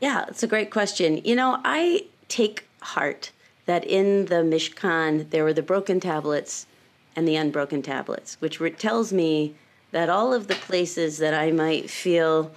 Yeah, 0.00 0.24
it's 0.26 0.42
a 0.42 0.48
great 0.48 0.72
question. 0.72 1.18
You 1.24 1.36
know, 1.36 1.60
I 1.64 2.06
take 2.28 2.66
heart 2.80 3.30
that 3.66 3.84
in 3.84 4.26
the 4.26 4.36
Mishkan 4.36 5.30
there 5.30 5.44
were 5.44 5.52
the 5.52 5.62
broken 5.62 6.00
tablets 6.00 6.66
and 7.14 7.28
the 7.28 7.36
unbroken 7.36 7.82
tablets, 7.82 8.36
which 8.40 8.60
re- 8.60 8.70
tells 8.70 9.12
me 9.12 9.54
that 9.90 10.08
all 10.08 10.32
of 10.32 10.48
the 10.48 10.54
places 10.54 11.18
that 11.18 11.34
I 11.34 11.52
might 11.52 11.90
feel 11.90 12.52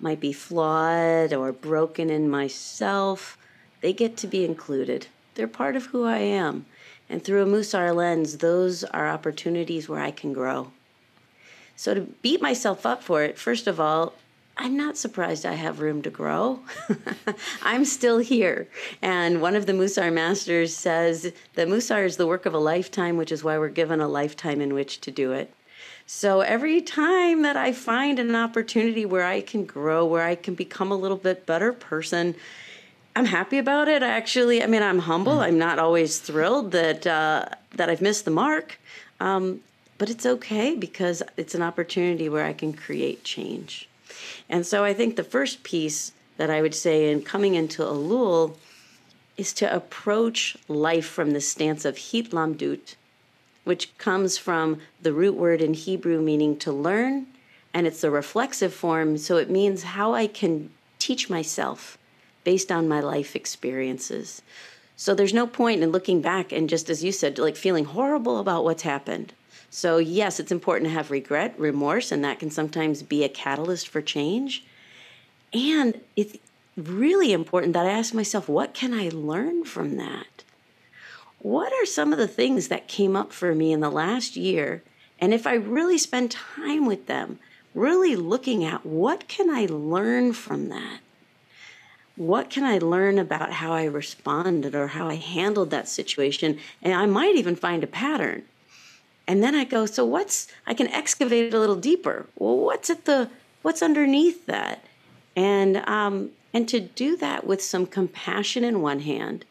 might 0.00 0.20
be 0.20 0.32
flawed 0.32 1.32
or 1.32 1.52
broken 1.52 2.10
in 2.10 2.28
myself, 2.28 3.38
they 3.80 3.92
get 3.92 4.16
to 4.18 4.26
be 4.26 4.44
included. 4.44 5.06
They're 5.34 5.48
part 5.48 5.76
of 5.76 5.86
who 5.86 6.04
I 6.04 6.18
am. 6.18 6.66
And 7.08 7.22
through 7.22 7.42
a 7.42 7.46
Musar 7.46 7.94
lens, 7.94 8.38
those 8.38 8.84
are 8.84 9.08
opportunities 9.08 9.88
where 9.88 10.00
I 10.00 10.10
can 10.10 10.32
grow. 10.32 10.72
So 11.76 11.94
to 11.94 12.00
beat 12.00 12.42
myself 12.42 12.84
up 12.84 13.02
for 13.02 13.22
it, 13.22 13.38
first 13.38 13.66
of 13.66 13.78
all, 13.78 14.14
I'm 14.58 14.76
not 14.76 14.96
surprised 14.96 15.44
I 15.44 15.52
have 15.52 15.80
room 15.80 16.00
to 16.02 16.10
grow. 16.10 16.60
I'm 17.62 17.84
still 17.84 18.18
here. 18.18 18.68
And 19.02 19.42
one 19.42 19.54
of 19.54 19.66
the 19.66 19.74
Musar 19.74 20.10
masters 20.12 20.74
says 20.74 21.32
that 21.54 21.68
Musar 21.68 22.06
is 22.06 22.16
the 22.16 22.26
work 22.26 22.46
of 22.46 22.54
a 22.54 22.58
lifetime, 22.58 23.18
which 23.18 23.30
is 23.30 23.44
why 23.44 23.58
we're 23.58 23.68
given 23.68 24.00
a 24.00 24.08
lifetime 24.08 24.62
in 24.62 24.72
which 24.72 25.00
to 25.02 25.10
do 25.10 25.32
it. 25.32 25.52
So 26.06 26.40
every 26.40 26.80
time 26.80 27.42
that 27.42 27.56
I 27.56 27.72
find 27.72 28.18
an 28.18 28.34
opportunity 28.34 29.04
where 29.04 29.26
I 29.26 29.40
can 29.40 29.66
grow, 29.66 30.06
where 30.06 30.22
I 30.22 30.36
can 30.36 30.54
become 30.54 30.90
a 30.90 30.96
little 30.96 31.16
bit 31.16 31.44
better 31.44 31.72
person, 31.72 32.34
I'm 33.14 33.26
happy 33.26 33.58
about 33.58 33.88
it. 33.88 34.02
Actually, 34.02 34.62
I 34.62 34.66
mean, 34.66 34.82
I'm 34.82 35.00
humble. 35.00 35.36
Mm. 35.36 35.42
I'm 35.42 35.58
not 35.58 35.78
always 35.78 36.18
thrilled 36.18 36.72
that 36.72 37.06
uh, 37.06 37.46
that 37.74 37.90
I've 37.90 38.02
missed 38.02 38.24
the 38.24 38.30
mark, 38.30 38.78
um, 39.20 39.60
but 39.98 40.08
it's 40.08 40.24
okay 40.24 40.76
because 40.76 41.22
it's 41.36 41.54
an 41.54 41.62
opportunity 41.62 42.28
where 42.28 42.44
I 42.44 42.52
can 42.52 42.72
create 42.72 43.24
change. 43.24 43.88
And 44.48 44.66
so 44.66 44.84
I 44.84 44.94
think 44.94 45.16
the 45.16 45.24
first 45.24 45.62
piece 45.62 46.12
that 46.36 46.50
I 46.50 46.62
would 46.62 46.74
say 46.74 47.10
in 47.10 47.22
coming 47.22 47.54
into 47.54 47.82
Elul 47.82 48.56
is 49.36 49.52
to 49.54 49.74
approach 49.74 50.56
life 50.68 51.06
from 51.06 51.32
the 51.32 51.40
stance 51.40 51.84
of 51.84 51.96
hitlamdut, 51.96 52.94
which 53.64 53.96
comes 53.98 54.38
from 54.38 54.80
the 55.02 55.12
root 55.12 55.34
word 55.34 55.60
in 55.60 55.74
Hebrew 55.74 56.20
meaning 56.20 56.56
to 56.58 56.72
learn, 56.72 57.26
and 57.74 57.86
it's 57.86 58.04
a 58.04 58.10
reflexive 58.10 58.72
form, 58.72 59.18
so 59.18 59.36
it 59.36 59.50
means 59.50 59.82
how 59.82 60.14
I 60.14 60.26
can 60.26 60.70
teach 60.98 61.28
myself 61.28 61.98
based 62.44 62.72
on 62.72 62.88
my 62.88 63.00
life 63.00 63.36
experiences. 63.36 64.40
So 64.96 65.14
there's 65.14 65.34
no 65.34 65.46
point 65.46 65.82
in 65.82 65.90
looking 65.92 66.22
back 66.22 66.52
and 66.52 66.70
just 66.70 66.88
as 66.88 67.04
you 67.04 67.12
said, 67.12 67.38
like 67.38 67.56
feeling 67.56 67.84
horrible 67.84 68.38
about 68.38 68.64
what's 68.64 68.82
happened. 68.82 69.34
So, 69.76 69.98
yes, 69.98 70.40
it's 70.40 70.50
important 70.50 70.88
to 70.88 70.94
have 70.94 71.10
regret, 71.10 71.54
remorse, 71.58 72.10
and 72.10 72.24
that 72.24 72.38
can 72.38 72.50
sometimes 72.50 73.02
be 73.02 73.24
a 73.24 73.28
catalyst 73.28 73.88
for 73.88 74.00
change. 74.00 74.64
And 75.52 76.00
it's 76.16 76.38
really 76.78 77.34
important 77.34 77.74
that 77.74 77.84
I 77.84 77.90
ask 77.90 78.14
myself, 78.14 78.48
what 78.48 78.72
can 78.72 78.94
I 78.94 79.10
learn 79.10 79.66
from 79.66 79.98
that? 79.98 80.44
What 81.40 81.74
are 81.74 81.84
some 81.84 82.10
of 82.10 82.18
the 82.18 82.26
things 82.26 82.68
that 82.68 82.88
came 82.88 83.14
up 83.14 83.34
for 83.34 83.54
me 83.54 83.70
in 83.70 83.80
the 83.80 83.90
last 83.90 84.34
year? 84.34 84.82
And 85.18 85.34
if 85.34 85.46
I 85.46 85.52
really 85.56 85.98
spend 85.98 86.30
time 86.30 86.86
with 86.86 87.04
them, 87.04 87.38
really 87.74 88.16
looking 88.16 88.64
at 88.64 88.86
what 88.86 89.28
can 89.28 89.50
I 89.50 89.66
learn 89.66 90.32
from 90.32 90.70
that? 90.70 91.00
What 92.16 92.48
can 92.48 92.64
I 92.64 92.78
learn 92.78 93.18
about 93.18 93.52
how 93.52 93.74
I 93.74 93.84
responded 93.84 94.74
or 94.74 94.86
how 94.86 95.08
I 95.08 95.16
handled 95.16 95.68
that 95.68 95.86
situation? 95.86 96.60
And 96.80 96.94
I 96.94 97.04
might 97.04 97.36
even 97.36 97.56
find 97.56 97.84
a 97.84 97.86
pattern. 97.86 98.44
And 99.26 99.42
then 99.42 99.54
I 99.54 99.64
go, 99.64 99.86
so 99.86 100.04
what's 100.04 100.48
I 100.66 100.74
can 100.74 100.88
excavate 100.88 101.46
it 101.46 101.54
a 101.54 101.58
little 101.58 101.76
deeper. 101.76 102.26
Well, 102.36 102.58
what's 102.58 102.90
at 102.90 103.04
the 103.04 103.30
what's 103.62 103.82
underneath 103.82 104.46
that? 104.46 104.84
And 105.34 105.78
um, 105.88 106.30
and 106.54 106.68
to 106.68 106.80
do 106.80 107.16
that 107.16 107.46
with 107.46 107.60
some 107.62 107.86
compassion 107.86 108.64
in 108.64 108.80
one 108.80 109.00
hand, 109.00 109.44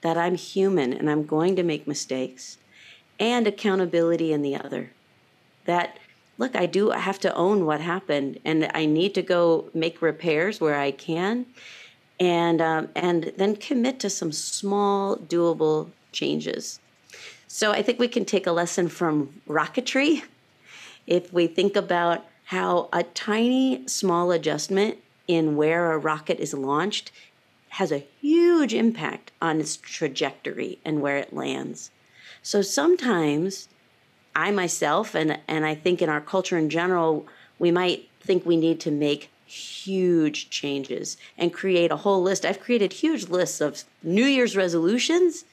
that 0.00 0.18
I'm 0.18 0.34
human 0.34 0.92
and 0.92 1.08
I'm 1.08 1.24
going 1.24 1.56
to 1.56 1.62
make 1.62 1.86
mistakes, 1.86 2.58
and 3.20 3.46
accountability 3.46 4.32
in 4.32 4.42
the 4.42 4.56
other. 4.56 4.90
That 5.66 5.98
look, 6.36 6.56
I 6.56 6.66
do 6.66 6.90
have 6.90 7.20
to 7.20 7.34
own 7.34 7.64
what 7.64 7.80
happened, 7.80 8.40
and 8.44 8.70
I 8.74 8.86
need 8.86 9.14
to 9.14 9.22
go 9.22 9.70
make 9.72 10.02
repairs 10.02 10.60
where 10.60 10.78
I 10.78 10.90
can, 10.90 11.46
and 12.18 12.60
um, 12.60 12.88
and 12.96 13.32
then 13.36 13.54
commit 13.54 14.00
to 14.00 14.10
some 14.10 14.32
small, 14.32 15.16
doable 15.16 15.90
changes 16.10 16.80
so 17.46 17.72
I 17.72 17.82
think 17.82 17.98
we 17.98 18.08
can 18.08 18.24
take 18.24 18.46
a 18.46 18.52
lesson 18.52 18.88
from 18.88 19.40
rocketry 19.48 20.22
if 21.06 21.32
we 21.32 21.46
think 21.46 21.76
about 21.76 22.24
how 22.44 22.88
a 22.92 23.02
tiny, 23.02 23.86
small 23.86 24.30
adjustment 24.30 24.98
in 25.26 25.56
where 25.56 25.92
a 25.92 25.98
rocket 25.98 26.38
is 26.38 26.54
launched 26.54 27.10
has 27.70 27.92
a 27.92 28.06
huge 28.20 28.72
impact 28.72 29.32
on 29.42 29.60
its 29.60 29.76
trajectory 29.76 30.78
and 30.84 31.02
where 31.02 31.16
it 31.16 31.32
lands. 31.32 31.90
So 32.42 32.62
sometimes 32.62 33.68
I 34.34 34.50
myself, 34.50 35.14
and, 35.14 35.38
and 35.48 35.66
I 35.66 35.74
think 35.74 36.00
in 36.00 36.08
our 36.08 36.20
culture 36.20 36.56
in 36.56 36.70
general, 36.70 37.26
we 37.58 37.70
might 37.70 38.08
think 38.20 38.46
we 38.46 38.56
need 38.56 38.80
to 38.80 38.90
make 38.90 39.30
huge 39.46 40.50
changes 40.50 41.16
and 41.38 41.52
create 41.52 41.90
a 41.90 41.96
whole 41.96 42.22
list. 42.22 42.44
I've 42.44 42.60
created 42.60 42.92
huge 42.92 43.28
lists 43.28 43.60
of 43.60 43.84
New 44.02 44.24
Year's 44.24 44.56
resolutions 44.56 45.44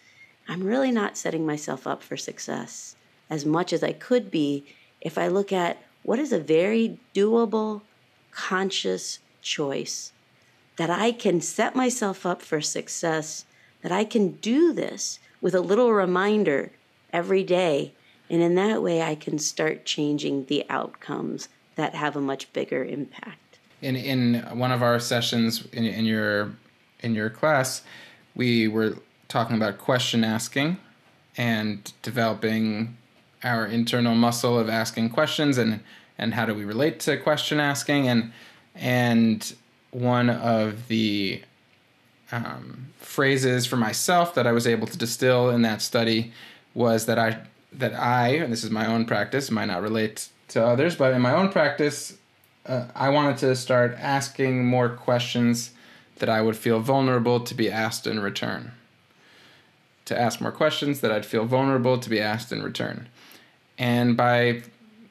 I'm 0.47 0.63
really 0.63 0.91
not 0.91 1.17
setting 1.17 1.45
myself 1.45 1.87
up 1.87 2.03
for 2.03 2.17
success 2.17 2.95
as 3.29 3.45
much 3.45 3.73
as 3.73 3.83
I 3.83 3.93
could 3.93 4.29
be 4.29 4.65
if 5.01 5.17
I 5.17 5.27
look 5.27 5.51
at 5.51 5.77
what 6.03 6.19
is 6.19 6.33
a 6.33 6.39
very 6.39 6.99
doable, 7.13 7.81
conscious 8.31 9.19
choice 9.41 10.11
that 10.75 10.89
I 10.89 11.11
can 11.11 11.39
set 11.41 11.75
myself 11.75 12.25
up 12.25 12.41
for 12.41 12.61
success, 12.61 13.45
that 13.81 13.91
I 13.91 14.03
can 14.03 14.31
do 14.33 14.73
this 14.73 15.19
with 15.41 15.53
a 15.53 15.61
little 15.61 15.93
reminder 15.93 16.71
every 17.11 17.43
day. 17.43 17.93
And 18.29 18.41
in 18.41 18.55
that 18.55 18.81
way, 18.81 19.01
I 19.01 19.15
can 19.15 19.37
start 19.37 19.85
changing 19.85 20.45
the 20.45 20.65
outcomes 20.69 21.49
that 21.75 21.93
have 21.95 22.15
a 22.15 22.21
much 22.21 22.51
bigger 22.53 22.83
impact. 22.83 23.59
In, 23.81 23.95
in 23.95 24.35
one 24.57 24.71
of 24.71 24.81
our 24.81 24.99
sessions 24.99 25.67
in, 25.73 25.85
in 25.85 26.05
your 26.05 26.53
in 27.01 27.13
your 27.13 27.29
class, 27.29 27.81
we 28.33 28.67
were 28.67 28.95
talking 29.33 29.55
about 29.55 29.79
question 29.79 30.23
asking 30.23 30.77
and 31.37 31.91
developing 32.03 32.95
our 33.43 33.65
internal 33.65 34.13
muscle 34.13 34.59
of 34.59 34.69
asking 34.69 35.09
questions 35.09 35.57
and 35.57 35.79
and 36.19 36.35
how 36.35 36.45
do 36.45 36.53
we 36.53 36.63
relate 36.63 36.99
to 36.99 37.17
question 37.17 37.59
asking. 37.59 38.07
And 38.07 38.31
and 38.75 39.55
one 39.89 40.29
of 40.29 40.87
the 40.87 41.41
um, 42.31 42.89
phrases 42.99 43.65
for 43.65 43.75
myself 43.75 44.35
that 44.35 44.45
I 44.45 44.51
was 44.51 44.67
able 44.67 44.85
to 44.85 44.97
distill 44.97 45.49
in 45.49 45.63
that 45.63 45.81
study 45.81 46.31
was 46.75 47.07
that 47.07 47.17
I 47.17 47.41
that 47.73 47.95
I 47.95 48.35
and 48.35 48.53
this 48.53 48.63
is 48.63 48.69
my 48.69 48.85
own 48.85 49.05
practice 49.05 49.49
might 49.49 49.65
not 49.65 49.81
relate 49.81 50.29
to 50.49 50.63
others 50.63 50.95
but 50.95 51.11
in 51.11 51.23
my 51.23 51.33
own 51.33 51.49
practice 51.49 52.17
uh, 52.67 52.85
I 52.95 53.09
wanted 53.09 53.37
to 53.37 53.55
start 53.55 53.95
asking 53.99 54.65
more 54.65 54.89
questions 54.89 55.71
that 56.19 56.29
I 56.29 56.41
would 56.41 56.55
feel 56.55 56.79
vulnerable 56.79 57.39
to 57.39 57.55
be 57.55 57.69
asked 57.69 58.05
in 58.05 58.19
return 58.19 58.71
to 60.05 60.19
ask 60.19 60.41
more 60.41 60.51
questions 60.51 61.01
that 61.01 61.11
I'd 61.11 61.25
feel 61.25 61.45
vulnerable 61.45 61.97
to 61.97 62.09
be 62.09 62.19
asked 62.19 62.51
in 62.51 62.61
return. 62.61 63.07
And 63.77 64.15
by 64.17 64.63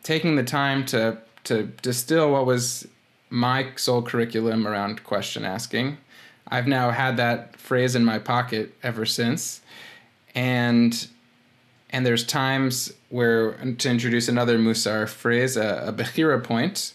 taking 0.03 0.37
the 0.37 0.45
time 0.45 0.85
to 0.87 1.19
to 1.45 1.65
distill 1.83 2.31
what 2.31 2.47
was 2.47 2.87
my 3.29 3.67
soul 3.75 4.03
curriculum 4.03 4.67
around 4.67 5.03
question 5.03 5.45
asking, 5.45 5.99
I've 6.47 6.69
now 6.69 6.91
had 6.91 7.17
that 7.17 7.57
phrase 7.57 7.97
in 7.97 8.05
my 8.05 8.19
pocket 8.19 8.75
ever 8.83 9.07
since. 9.07 9.61
And 10.35 11.09
and 11.91 12.07
there's 12.07 12.25
times 12.25 12.93
where 13.11 13.53
to 13.53 13.91
introduce 13.91 14.29
another 14.29 14.59
Musar 14.59 15.09
phrase, 15.09 15.57
a, 15.57 15.85
a 15.89 16.39
point, 16.39 16.95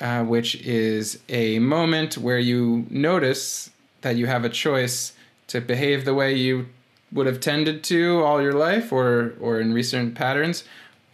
uh, 0.00 0.22
which 0.24 0.54
is 0.56 1.18
a 1.28 1.58
moment 1.58 2.18
where 2.18 2.38
you 2.38 2.86
notice 2.88 3.70
that 4.02 4.16
you 4.16 4.26
have 4.26 4.44
a 4.44 4.48
choice 4.48 5.12
to 5.48 5.60
behave 5.60 6.04
the 6.04 6.14
way 6.14 6.34
you 6.34 6.66
would 7.12 7.26
have 7.26 7.40
tended 7.40 7.84
to 7.84 8.22
all 8.22 8.40
your 8.40 8.54
life 8.54 8.92
or 8.92 9.34
or 9.40 9.60
in 9.60 9.72
recent 9.72 10.14
patterns 10.14 10.64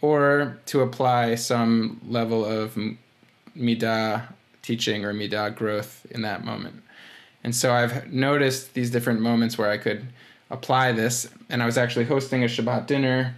or 0.01 0.57
to 0.65 0.81
apply 0.81 1.35
some 1.35 1.99
level 2.07 2.45
of 2.45 2.77
midah 3.57 4.23
teaching 4.61 5.03
or 5.03 5.13
midah 5.13 5.55
growth 5.55 6.05
in 6.11 6.21
that 6.21 6.45
moment. 6.45 6.81
And 7.43 7.55
so 7.55 7.73
i've 7.73 8.11
noticed 8.11 8.73
these 8.73 8.91
different 8.91 9.21
moments 9.21 9.57
where 9.57 9.69
i 9.69 9.77
could 9.77 10.05
apply 10.49 10.91
this 10.91 11.29
and 11.49 11.63
i 11.63 11.65
was 11.65 11.77
actually 11.77 12.05
hosting 12.05 12.43
a 12.43 12.47
shabbat 12.47 12.85
dinner 12.85 13.35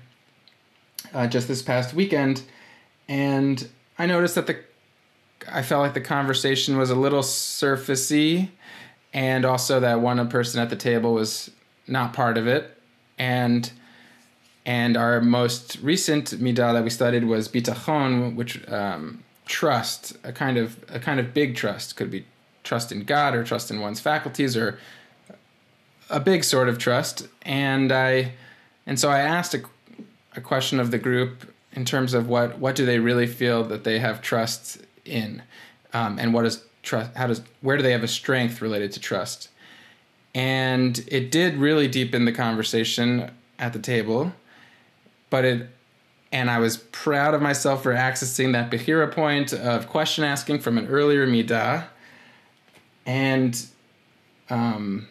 uh, 1.14 1.28
just 1.28 1.48
this 1.48 1.62
past 1.62 1.94
weekend 1.94 2.42
and 3.08 3.68
i 4.00 4.06
noticed 4.06 4.36
that 4.36 4.48
the 4.48 4.58
i 5.52 5.62
felt 5.62 5.82
like 5.82 5.94
the 5.94 6.02
conversation 6.02 6.78
was 6.78 6.90
a 6.90 6.96
little 6.96 7.22
surfacey 7.22 8.50
and 9.14 9.46
also 9.46 9.80
that 9.80 10.00
one 10.00 10.28
person 10.30 10.62
at 10.62 10.70
the 10.70 10.76
table 10.76 11.14
was 11.14 11.52
not 11.88 12.14
part 12.14 12.38
of 12.38 12.48
it. 12.48 12.78
And 13.18 13.72
and 14.66 14.96
our 14.96 15.22
most 15.22 15.78
recent 15.82 16.32
midah 16.32 16.74
that 16.74 16.84
we 16.84 16.90
studied 16.90 17.24
was 17.24 17.50
bitachon, 17.50 18.36
which 18.36 18.68
um, 18.70 19.24
trust, 19.46 20.16
a 20.24 20.32
kind 20.32 20.58
of 20.58 20.78
a 20.90 21.00
kind 21.00 21.20
of 21.20 21.34
big 21.34 21.56
trust, 21.56 21.96
could 21.96 22.12
be 22.12 22.26
trust 22.64 22.92
in 22.92 23.04
God 23.04 23.36
or 23.36 23.44
trust 23.44 23.72
in 23.72 23.80
one's 23.80 24.00
faculties 24.00 24.56
or 24.56 24.80
a 26.10 26.20
big 26.20 26.44
sort 26.44 26.70
of 26.70 26.78
trust. 26.78 27.28
And 27.44 27.92
I 27.92 28.34
and 28.86 29.00
so 29.00 29.10
I 29.10 29.20
asked 29.20 29.54
a, 29.54 29.64
a 30.36 30.42
question 30.42 30.80
of 30.80 30.92
the 30.92 30.98
group 30.98 31.52
in 31.74 31.86
terms 31.86 32.14
of 32.14 32.28
what 32.28 32.60
what 32.60 32.76
do 32.76 32.86
they 32.86 33.00
really 33.00 33.28
feel 33.28 33.64
that 33.66 33.84
they 33.84 34.00
have 34.00 34.22
trust 34.22 34.80
in, 35.06 35.42
um, 35.94 36.20
and 36.20 36.34
what 36.34 36.46
is 36.46 36.64
trust? 36.84 37.16
How 37.16 37.28
does 37.28 37.42
where 37.62 37.78
do 37.78 37.84
they 37.84 37.92
have 37.92 38.04
a 38.04 38.08
strength 38.08 38.62
related 38.62 38.92
to 38.94 39.00
trust? 39.00 39.50
And 40.34 41.04
it 41.08 41.32
did 41.32 41.58
really 41.58 41.88
deepen 41.88 42.26
the 42.26 42.32
conversation 42.32 43.30
at 43.60 43.74
the 43.74 43.80
table 43.80 44.32
but 45.30 45.46
it 45.46 45.70
and 46.32 46.50
i 46.50 46.58
was 46.60 46.78
proud 46.78 47.34
of 47.34 47.42
myself 47.42 47.84
for 47.84 47.94
accessing 47.94 48.54
that 48.54 48.72
behira 48.72 49.12
point 49.12 49.54
of 49.54 49.88
question 49.88 50.24
asking 50.24 50.60
from 50.60 50.78
an 50.78 50.88
earlier 50.88 51.28
midah. 51.28 51.86
And 53.06 53.66
um, 54.50 55.08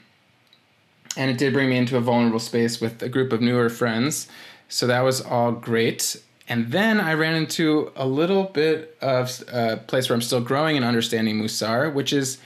and 1.17 1.31
it 1.31 1.39
did 1.39 1.53
bring 1.53 1.69
me 1.71 1.77
into 1.77 1.97
a 1.97 2.01
vulnerable 2.01 2.39
space 2.39 2.81
with 2.81 3.03
a 3.03 3.09
group 3.09 3.33
of 3.33 3.41
newer 3.41 3.69
friends. 3.69 4.29
So 4.69 4.87
that 4.87 5.01
was 5.01 5.21
all 5.21 5.53
great. 5.53 6.17
And 6.49 6.71
then 6.73 7.01
i 7.01 7.15
ran 7.15 7.35
into 7.37 7.93
a 7.95 8.07
little 8.07 8.45
bit 8.45 8.97
of 9.01 9.43
a 9.53 9.77
place 9.77 10.09
where 10.09 10.15
i'm 10.15 10.23
still 10.23 10.41
growing 10.41 10.77
and 10.77 10.85
understanding 10.85 11.41
musar 11.41 11.93
which 11.93 12.13
is 12.13 12.39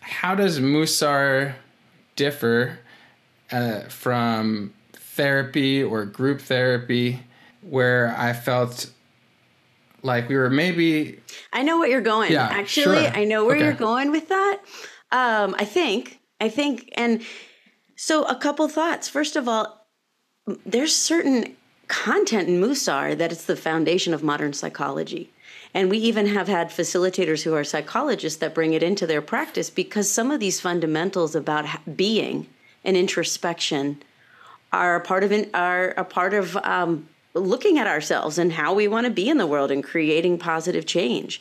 how 0.00 0.34
does 0.34 0.58
musar 0.58 1.54
differ 2.16 2.78
uh, 3.50 3.80
from 3.82 4.72
therapy 4.92 5.82
or 5.82 6.04
group 6.04 6.40
therapy 6.40 7.20
where 7.62 8.14
I 8.16 8.32
felt 8.32 8.90
like 10.02 10.28
we 10.28 10.36
were 10.36 10.50
maybe. 10.50 11.20
I 11.52 11.62
know 11.62 11.78
what 11.78 11.90
you're 11.90 12.00
going. 12.00 12.32
Yeah, 12.32 12.46
Actually, 12.50 13.04
sure. 13.04 13.12
I 13.14 13.24
know 13.24 13.44
where 13.44 13.56
okay. 13.56 13.64
you're 13.64 13.74
going 13.74 14.10
with 14.10 14.28
that. 14.28 14.60
Um, 15.10 15.54
I 15.58 15.64
think. 15.64 16.20
I 16.40 16.48
think. 16.48 16.92
And 16.96 17.22
so, 17.96 18.24
a 18.24 18.36
couple 18.36 18.68
thoughts. 18.68 19.08
First 19.08 19.36
of 19.36 19.48
all, 19.48 19.86
there's 20.66 20.94
certain 20.94 21.56
content 21.88 22.48
in 22.48 22.60
Musar 22.60 23.16
that 23.16 23.32
it's 23.32 23.44
the 23.44 23.56
foundation 23.56 24.12
of 24.12 24.22
modern 24.22 24.52
psychology. 24.52 25.30
And 25.74 25.90
we 25.90 25.98
even 25.98 26.26
have 26.26 26.46
had 26.46 26.70
facilitators 26.70 27.42
who 27.42 27.52
are 27.54 27.64
psychologists 27.64 28.38
that 28.38 28.54
bring 28.54 28.72
it 28.74 28.82
into 28.82 29.06
their 29.06 29.20
practice 29.20 29.70
because 29.70 30.10
some 30.10 30.30
of 30.30 30.38
these 30.38 30.60
fundamentals 30.60 31.34
about 31.34 31.66
being 31.96 32.46
and 32.84 32.96
introspection 32.96 34.00
are 34.72 34.94
a 34.94 35.00
part 35.00 35.24
of 35.24 35.32
are 35.52 35.88
a 35.90 36.04
part 36.04 36.32
of 36.32 36.56
um, 36.58 37.08
looking 37.34 37.78
at 37.78 37.88
ourselves 37.88 38.38
and 38.38 38.52
how 38.52 38.72
we 38.72 38.86
want 38.86 39.06
to 39.06 39.12
be 39.12 39.28
in 39.28 39.38
the 39.38 39.46
world 39.46 39.72
and 39.72 39.82
creating 39.82 40.38
positive 40.38 40.86
change. 40.86 41.40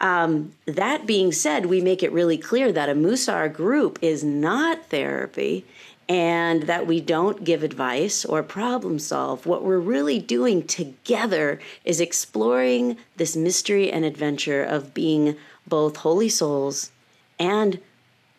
Um, 0.00 0.52
that 0.66 1.06
being 1.06 1.30
said, 1.30 1.66
we 1.66 1.80
make 1.80 2.02
it 2.02 2.10
really 2.10 2.36
clear 2.36 2.72
that 2.72 2.88
a 2.88 2.94
Musar 2.94 3.52
group 3.52 4.00
is 4.02 4.24
not 4.24 4.86
therapy 4.86 5.64
and 6.08 6.64
that 6.64 6.86
we 6.86 7.00
don't 7.00 7.44
give 7.44 7.62
advice 7.62 8.24
or 8.24 8.42
problem 8.42 8.98
solve. 8.98 9.46
What 9.46 9.64
we're 9.64 9.78
really 9.78 10.18
doing 10.18 10.66
together 10.66 11.60
is 11.84 12.00
exploring 12.00 12.96
this 13.16 13.36
mystery 13.36 13.90
and 13.90 14.04
adventure 14.04 14.62
of 14.62 14.94
being 14.94 15.36
both 15.66 15.98
holy 15.98 16.28
souls 16.28 16.90
and 17.38 17.80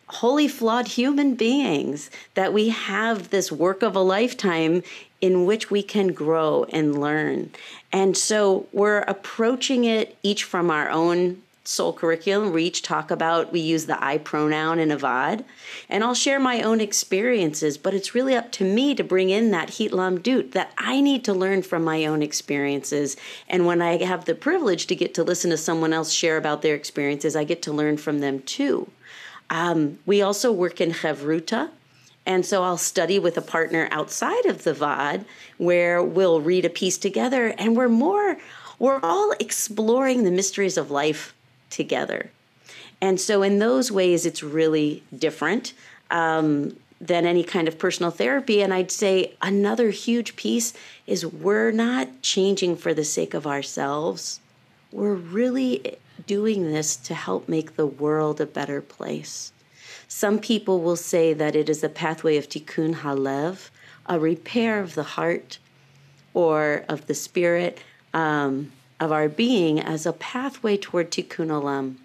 holy 0.08 0.46
flawed 0.46 0.88
human 0.88 1.34
beings 1.34 2.10
that 2.34 2.52
we 2.52 2.68
have 2.68 3.30
this 3.30 3.50
work 3.50 3.82
of 3.82 3.96
a 3.96 4.00
lifetime 4.00 4.82
in 5.20 5.46
which 5.46 5.70
we 5.70 5.82
can 5.82 6.08
grow 6.08 6.66
and 6.70 7.00
learn. 7.00 7.50
And 7.90 8.16
so 8.16 8.66
we're 8.72 9.00
approaching 9.00 9.84
it 9.84 10.16
each 10.22 10.44
from 10.44 10.70
our 10.70 10.90
own 10.90 11.42
soul 11.66 11.94
curriculum. 11.94 12.52
We 12.52 12.64
each 12.64 12.82
talk 12.82 13.10
about, 13.10 13.50
we 13.50 13.60
use 13.60 13.86
the 13.86 14.02
I 14.04 14.18
pronoun 14.18 14.78
in 14.78 14.90
Avad. 14.90 15.44
And 15.88 16.04
I'll 16.04 16.14
share 16.14 16.38
my 16.38 16.60
own 16.60 16.80
experiences, 16.80 17.78
but 17.78 17.94
it's 17.94 18.14
really 18.14 18.36
up 18.36 18.52
to 18.52 18.64
me 18.64 18.94
to 18.94 19.02
bring 19.02 19.30
in 19.30 19.50
that 19.52 19.68
Hitlamdut 19.68 20.52
that 20.52 20.72
I 20.76 21.00
need 21.00 21.24
to 21.24 21.32
learn 21.32 21.62
from 21.62 21.82
my 21.82 22.04
own 22.04 22.22
experiences. 22.22 23.16
And 23.48 23.64
when 23.64 23.80
I 23.80 24.02
have 24.04 24.26
the 24.26 24.34
privilege 24.34 24.86
to 24.88 24.94
get 24.94 25.14
to 25.14 25.24
listen 25.24 25.50
to 25.50 25.56
someone 25.56 25.94
else 25.94 26.12
share 26.12 26.36
about 26.36 26.60
their 26.60 26.74
experiences, 26.74 27.34
I 27.34 27.44
get 27.44 27.62
to 27.62 27.72
learn 27.72 27.96
from 27.96 28.18
them 28.20 28.42
too. 28.42 28.90
Um, 29.48 29.98
we 30.04 30.20
also 30.20 30.52
work 30.52 30.80
in 30.80 30.90
Chevruta, 30.90 31.70
and 32.26 32.44
so 32.46 32.62
I'll 32.62 32.78
study 32.78 33.18
with 33.18 33.36
a 33.36 33.42
partner 33.42 33.88
outside 33.90 34.46
of 34.46 34.64
the 34.64 34.72
Va'ad 34.72 35.24
where 35.58 36.02
we'll 36.02 36.40
read 36.40 36.64
a 36.64 36.70
piece 36.70 36.96
together 36.96 37.54
and 37.58 37.76
we're 37.76 37.88
more, 37.88 38.38
we're 38.78 39.00
all 39.00 39.32
exploring 39.38 40.24
the 40.24 40.30
mysteries 40.30 40.78
of 40.78 40.90
life 40.90 41.34
together. 41.74 42.30
And 43.00 43.20
so 43.20 43.42
in 43.42 43.58
those 43.58 43.90
ways, 43.92 44.24
it's 44.24 44.42
really 44.42 45.02
different 45.16 45.74
um, 46.10 46.76
than 47.00 47.26
any 47.26 47.42
kind 47.42 47.68
of 47.68 47.78
personal 47.78 48.10
therapy. 48.10 48.62
And 48.62 48.72
I'd 48.72 48.90
say 48.90 49.34
another 49.42 49.90
huge 49.90 50.36
piece 50.36 50.72
is 51.06 51.26
we're 51.26 51.72
not 51.72 52.22
changing 52.22 52.76
for 52.76 52.94
the 52.94 53.04
sake 53.04 53.34
of 53.34 53.46
ourselves. 53.46 54.40
We're 54.92 55.14
really 55.14 55.98
doing 56.26 56.72
this 56.72 56.96
to 56.96 57.14
help 57.14 57.48
make 57.48 57.76
the 57.76 57.86
world 57.86 58.40
a 58.40 58.46
better 58.46 58.80
place. 58.80 59.52
Some 60.06 60.38
people 60.38 60.80
will 60.80 60.96
say 60.96 61.34
that 61.34 61.56
it 61.56 61.68
is 61.68 61.82
a 61.82 61.88
pathway 61.88 62.36
of 62.36 62.48
tikkun 62.48 62.94
halev, 63.02 63.70
a 64.06 64.18
repair 64.18 64.80
of 64.80 64.94
the 64.94 65.02
heart 65.02 65.58
or 66.32 66.84
of 66.88 67.06
the 67.06 67.14
spirit 67.14 67.80
um, 68.12 68.70
of 69.04 69.12
our 69.12 69.28
being 69.28 69.78
as 69.78 70.06
a 70.06 70.12
pathway 70.12 70.76
toward 70.76 71.10
tikkun 71.10 71.48
olam. 71.48 71.96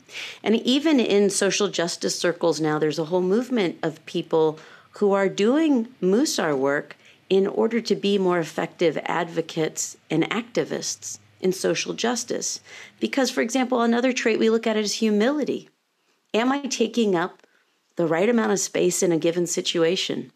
And 0.43 0.55
even 0.57 0.99
in 0.99 1.29
social 1.29 1.69
justice 1.69 2.19
circles 2.19 2.59
now, 2.59 2.77
there's 2.77 2.99
a 2.99 3.05
whole 3.05 3.21
movement 3.21 3.79
of 3.81 4.05
people 4.05 4.59
who 4.97 5.13
are 5.13 5.29
doing 5.29 5.87
musar 6.01 6.57
work 6.57 6.97
in 7.29 7.47
order 7.47 7.79
to 7.79 7.95
be 7.95 8.17
more 8.17 8.39
effective 8.39 8.97
advocates 9.05 9.95
and 10.09 10.29
activists 10.29 11.19
in 11.39 11.53
social 11.53 11.93
justice. 11.93 12.59
Because, 12.99 13.31
for 13.31 13.41
example, 13.41 13.81
another 13.81 14.11
trait 14.11 14.39
we 14.39 14.49
look 14.49 14.67
at 14.67 14.75
is 14.75 14.95
humility. 14.95 15.69
Am 16.33 16.51
I 16.51 16.61
taking 16.61 17.15
up 17.15 17.43
the 17.95 18.07
right 18.07 18.29
amount 18.29 18.51
of 18.51 18.59
space 18.59 19.01
in 19.01 19.11
a 19.11 19.17
given 19.17 19.47
situation? 19.47 20.31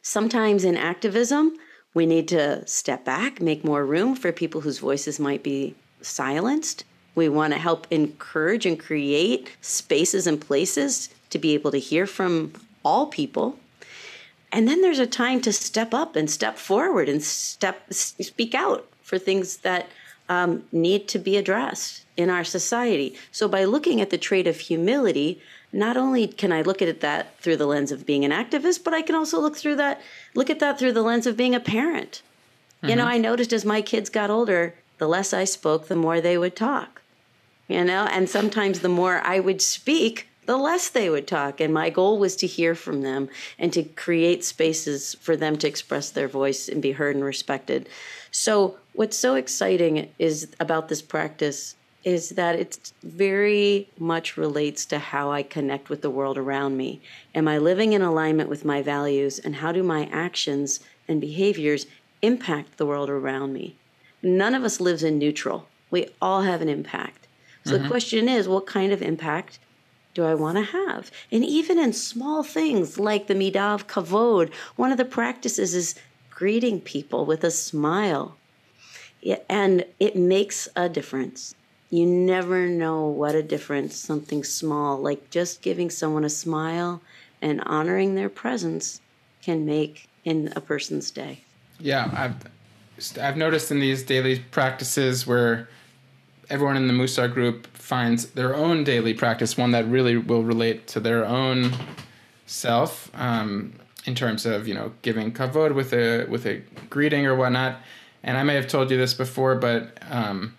Sometimes 0.00 0.64
in 0.64 0.76
activism, 0.76 1.56
we 1.96 2.04
need 2.04 2.28
to 2.28 2.64
step 2.68 3.06
back, 3.06 3.40
make 3.40 3.64
more 3.64 3.82
room 3.82 4.14
for 4.14 4.30
people 4.30 4.60
whose 4.60 4.80
voices 4.80 5.18
might 5.18 5.42
be 5.42 5.74
silenced. 6.02 6.84
We 7.14 7.30
want 7.30 7.54
to 7.54 7.58
help 7.58 7.86
encourage 7.90 8.66
and 8.66 8.78
create 8.78 9.56
spaces 9.62 10.26
and 10.26 10.38
places 10.38 11.08
to 11.30 11.38
be 11.38 11.54
able 11.54 11.70
to 11.70 11.78
hear 11.78 12.06
from 12.06 12.52
all 12.84 13.06
people. 13.06 13.58
And 14.52 14.68
then 14.68 14.82
there's 14.82 14.98
a 14.98 15.06
time 15.06 15.40
to 15.40 15.52
step 15.54 15.94
up 15.94 16.16
and 16.16 16.30
step 16.30 16.58
forward 16.58 17.08
and 17.08 17.22
step 17.22 17.90
speak 17.90 18.54
out 18.54 18.86
for 19.00 19.18
things 19.18 19.56
that 19.58 19.88
um, 20.28 20.64
need 20.72 21.08
to 21.08 21.18
be 21.18 21.38
addressed 21.38 22.04
in 22.14 22.28
our 22.28 22.44
society. 22.44 23.16
So, 23.32 23.48
by 23.48 23.64
looking 23.64 24.02
at 24.02 24.10
the 24.10 24.18
trait 24.18 24.46
of 24.46 24.58
humility, 24.60 25.40
not 25.76 25.96
only 25.96 26.26
can 26.26 26.52
I 26.52 26.62
look 26.62 26.80
at 26.80 27.00
that 27.00 27.38
through 27.40 27.58
the 27.58 27.66
lens 27.66 27.92
of 27.92 28.06
being 28.06 28.24
an 28.24 28.30
activist, 28.30 28.82
but 28.82 28.94
I 28.94 29.02
can 29.02 29.14
also 29.14 29.38
look 29.38 29.56
through 29.56 29.76
that, 29.76 30.00
look 30.34 30.48
at 30.48 30.58
that 30.60 30.78
through 30.78 30.92
the 30.92 31.02
lens 31.02 31.26
of 31.26 31.36
being 31.36 31.54
a 31.54 31.60
parent. 31.60 32.22
Mm-hmm. 32.78 32.88
You 32.88 32.96
know, 32.96 33.04
mm-hmm. 33.04 33.12
I 33.12 33.18
noticed 33.18 33.52
as 33.52 33.64
my 33.64 33.82
kids 33.82 34.08
got 34.08 34.30
older, 34.30 34.74
the 34.98 35.06
less 35.06 35.32
I 35.32 35.44
spoke, 35.44 35.88
the 35.88 35.96
more 35.96 36.20
they 36.20 36.38
would 36.38 36.56
talk. 36.56 37.02
You 37.68 37.84
know, 37.84 38.06
and 38.06 38.28
sometimes 38.28 38.80
the 38.80 38.88
more 38.88 39.20
I 39.24 39.40
would 39.40 39.60
speak, 39.60 40.28
the 40.46 40.56
less 40.56 40.88
they 40.88 41.10
would 41.10 41.26
talk. 41.26 41.60
And 41.60 41.74
my 41.74 41.90
goal 41.90 42.18
was 42.18 42.36
to 42.36 42.46
hear 42.46 42.74
from 42.74 43.02
them 43.02 43.28
and 43.58 43.72
to 43.72 43.82
create 43.82 44.44
spaces 44.44 45.16
for 45.20 45.36
them 45.36 45.56
to 45.58 45.68
express 45.68 46.10
their 46.10 46.28
voice 46.28 46.68
and 46.68 46.80
be 46.80 46.92
heard 46.92 47.16
and 47.16 47.24
respected. 47.24 47.88
So, 48.30 48.76
what's 48.92 49.18
so 49.18 49.34
exciting 49.34 50.10
is 50.18 50.48
about 50.60 50.88
this 50.88 51.02
practice 51.02 51.74
is 52.06 52.28
that 52.30 52.54
it 52.54 52.92
very 53.02 53.88
much 53.98 54.36
relates 54.36 54.86
to 54.86 54.96
how 54.96 55.32
I 55.32 55.42
connect 55.42 55.90
with 55.90 56.02
the 56.02 56.08
world 56.08 56.38
around 56.38 56.76
me. 56.76 57.02
Am 57.34 57.48
I 57.48 57.58
living 57.58 57.94
in 57.94 58.00
alignment 58.00 58.48
with 58.48 58.64
my 58.64 58.80
values, 58.80 59.40
and 59.40 59.56
how 59.56 59.72
do 59.72 59.82
my 59.82 60.08
actions 60.12 60.78
and 61.08 61.20
behaviors 61.20 61.86
impact 62.22 62.78
the 62.78 62.86
world 62.86 63.10
around 63.10 63.52
me? 63.52 63.74
None 64.22 64.54
of 64.54 64.62
us 64.62 64.80
lives 64.80 65.02
in 65.02 65.18
neutral. 65.18 65.66
We 65.90 66.06
all 66.22 66.42
have 66.42 66.62
an 66.62 66.68
impact. 66.68 67.26
So 67.64 67.72
mm-hmm. 67.72 67.82
the 67.82 67.88
question 67.88 68.28
is, 68.28 68.46
what 68.46 68.66
kind 68.66 68.92
of 68.92 69.02
impact 69.02 69.58
do 70.14 70.24
I 70.24 70.34
want 70.34 70.58
to 70.58 70.62
have? 70.62 71.10
And 71.32 71.44
even 71.44 71.76
in 71.76 71.92
small 71.92 72.44
things 72.44 73.00
like 73.00 73.26
the 73.26 73.34
Midav 73.34 73.86
Kavod, 73.88 74.54
one 74.76 74.92
of 74.92 74.98
the 74.98 75.04
practices 75.04 75.74
is 75.74 75.96
greeting 76.30 76.80
people 76.80 77.26
with 77.26 77.42
a 77.42 77.50
smile. 77.50 78.36
And 79.50 79.84
it 79.98 80.14
makes 80.14 80.68
a 80.76 80.88
difference. 80.88 81.56
You 81.90 82.06
never 82.06 82.66
know 82.66 83.06
what 83.06 83.34
a 83.34 83.42
difference 83.42 83.96
something 83.96 84.42
small, 84.44 84.98
like 84.98 85.30
just 85.30 85.62
giving 85.62 85.90
someone 85.90 86.24
a 86.24 86.30
smile 86.30 87.00
and 87.40 87.60
honoring 87.62 88.14
their 88.14 88.28
presence, 88.28 89.00
can 89.42 89.64
make 89.64 90.08
in 90.24 90.52
a 90.56 90.60
person's 90.60 91.10
day. 91.10 91.40
Yeah, 91.78 92.10
I've 92.12 93.20
I've 93.20 93.36
noticed 93.36 93.70
in 93.70 93.78
these 93.78 94.02
daily 94.02 94.40
practices 94.50 95.26
where 95.26 95.68
everyone 96.50 96.76
in 96.76 96.88
the 96.88 96.94
Musar 96.94 97.32
group 97.32 97.66
finds 97.76 98.26
their 98.30 98.56
own 98.56 98.82
daily 98.82 99.14
practice, 99.14 99.56
one 99.56 99.70
that 99.72 99.86
really 99.86 100.16
will 100.16 100.42
relate 100.42 100.86
to 100.88 101.00
their 101.00 101.24
own 101.24 101.72
self. 102.46 103.10
Um, 103.14 103.74
in 104.06 104.14
terms 104.14 104.46
of 104.46 104.66
you 104.66 104.74
know 104.74 104.92
giving 105.02 105.32
kavod 105.32 105.74
with 105.74 105.92
a 105.92 106.24
with 106.26 106.46
a 106.46 106.62
greeting 106.88 107.26
or 107.26 107.34
whatnot. 107.34 107.80
And 108.22 108.36
I 108.38 108.42
may 108.42 108.54
have 108.54 108.66
told 108.66 108.90
you 108.90 108.96
this 108.96 109.14
before, 109.14 109.54
but 109.54 109.98
um, 110.10 110.56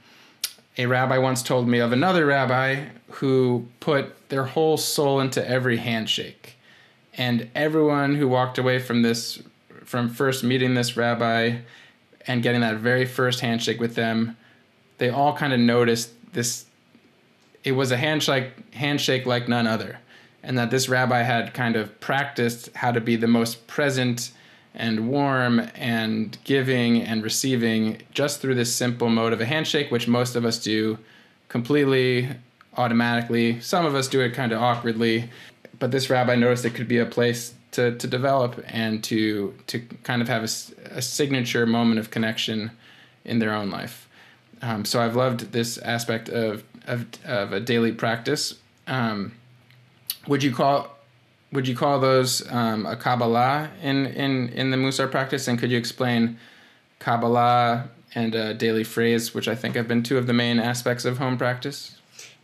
a 0.77 0.85
rabbi 0.85 1.17
once 1.17 1.41
told 1.41 1.67
me 1.67 1.79
of 1.79 1.91
another 1.91 2.25
rabbi 2.25 2.85
who 3.09 3.67
put 3.79 4.29
their 4.29 4.45
whole 4.45 4.77
soul 4.77 5.19
into 5.19 5.47
every 5.47 5.77
handshake, 5.77 6.55
and 7.13 7.49
everyone 7.55 8.15
who 8.15 8.27
walked 8.27 8.57
away 8.57 8.79
from 8.79 9.01
this, 9.01 9.41
from 9.83 10.09
first 10.09 10.43
meeting 10.43 10.73
this 10.73 10.95
rabbi, 10.95 11.57
and 12.27 12.43
getting 12.43 12.61
that 12.61 12.77
very 12.77 13.05
first 13.05 13.39
handshake 13.39 13.79
with 13.79 13.95
them, 13.95 14.37
they 14.97 15.09
all 15.09 15.35
kind 15.35 15.53
of 15.53 15.59
noticed 15.59 16.11
this. 16.33 16.65
It 17.63 17.71
was 17.71 17.91
a 17.91 17.97
handshake 17.97 18.51
handshake 18.73 19.25
like 19.25 19.47
none 19.47 19.65
other 19.65 19.99
and 20.47 20.57
that 20.57 20.71
this 20.71 20.87
rabbi 20.87 21.23
had 21.23 21.53
kind 21.53 21.75
of 21.75 21.99
practiced 21.99 22.69
how 22.75 22.91
to 22.91 23.01
be 23.01 23.17
the 23.17 23.27
most 23.27 23.67
present 23.67 24.31
and 24.77 25.09
warm 25.09 25.59
and 25.75 26.37
giving 26.43 27.01
and 27.01 27.23
receiving 27.23 28.01
just 28.11 28.39
through 28.39 28.55
this 28.55 28.73
simple 28.73 29.09
mode 29.09 29.33
of 29.33 29.41
a 29.41 29.45
handshake, 29.45 29.91
which 29.91 30.07
most 30.07 30.35
of 30.35 30.45
us 30.45 30.59
do 30.59 30.97
completely 31.49 32.29
automatically. 32.77 33.59
Some 33.59 33.85
of 33.85 33.95
us 33.95 34.07
do 34.07 34.21
it 34.21 34.33
kind 34.33 34.51
of 34.51 34.61
awkwardly, 34.61 35.29
but 35.79 35.91
this 35.91 36.09
rabbi 36.09 36.35
noticed 36.35 36.63
it 36.63 36.75
could 36.75 36.87
be 36.87 36.99
a 36.99 37.05
place 37.05 37.55
to, 37.71 37.95
to 37.97 38.07
develop 38.07 38.63
and 38.67 39.03
to 39.05 39.53
to 39.67 39.79
kind 40.03 40.21
of 40.21 40.27
have 40.27 40.43
a, 40.43 40.97
a 40.97 41.01
signature 41.01 41.65
moment 41.65 41.99
of 41.99 42.11
connection 42.11 42.71
in 43.25 43.39
their 43.39 43.53
own 43.53 43.69
life. 43.69 44.07
Um, 44.61 44.85
so 44.85 45.01
I've 45.01 45.15
loved 45.15 45.51
this 45.51 45.77
aspect 45.79 46.29
of 46.29 46.63
of, 46.85 47.07
of 47.25 47.51
a 47.51 47.59
daily 47.59 47.91
practice. 47.91 48.55
Um, 48.85 49.33
would 50.27 50.43
you 50.43 50.53
call 50.53 50.96
would 51.51 51.67
you 51.67 51.75
call 51.75 51.99
those 51.99 52.49
um, 52.51 52.85
a 52.85 52.95
Kabbalah 52.95 53.69
in, 53.81 54.05
in, 54.07 54.49
in 54.49 54.71
the 54.71 54.77
Musar 54.77 55.09
practice? 55.09 55.47
And 55.47 55.57
could 55.57 55.71
you 55.71 55.77
explain 55.77 56.37
Kabbalah 56.99 57.89
and 58.15 58.35
a 58.35 58.53
daily 58.53 58.83
phrase, 58.83 59.33
which 59.33 59.47
I 59.47 59.55
think 59.55 59.75
have 59.75 59.87
been 59.87 60.03
two 60.03 60.17
of 60.17 60.27
the 60.27 60.33
main 60.33 60.59
aspects 60.59 61.05
of 61.05 61.17
home 61.17 61.37
practice? 61.37 61.97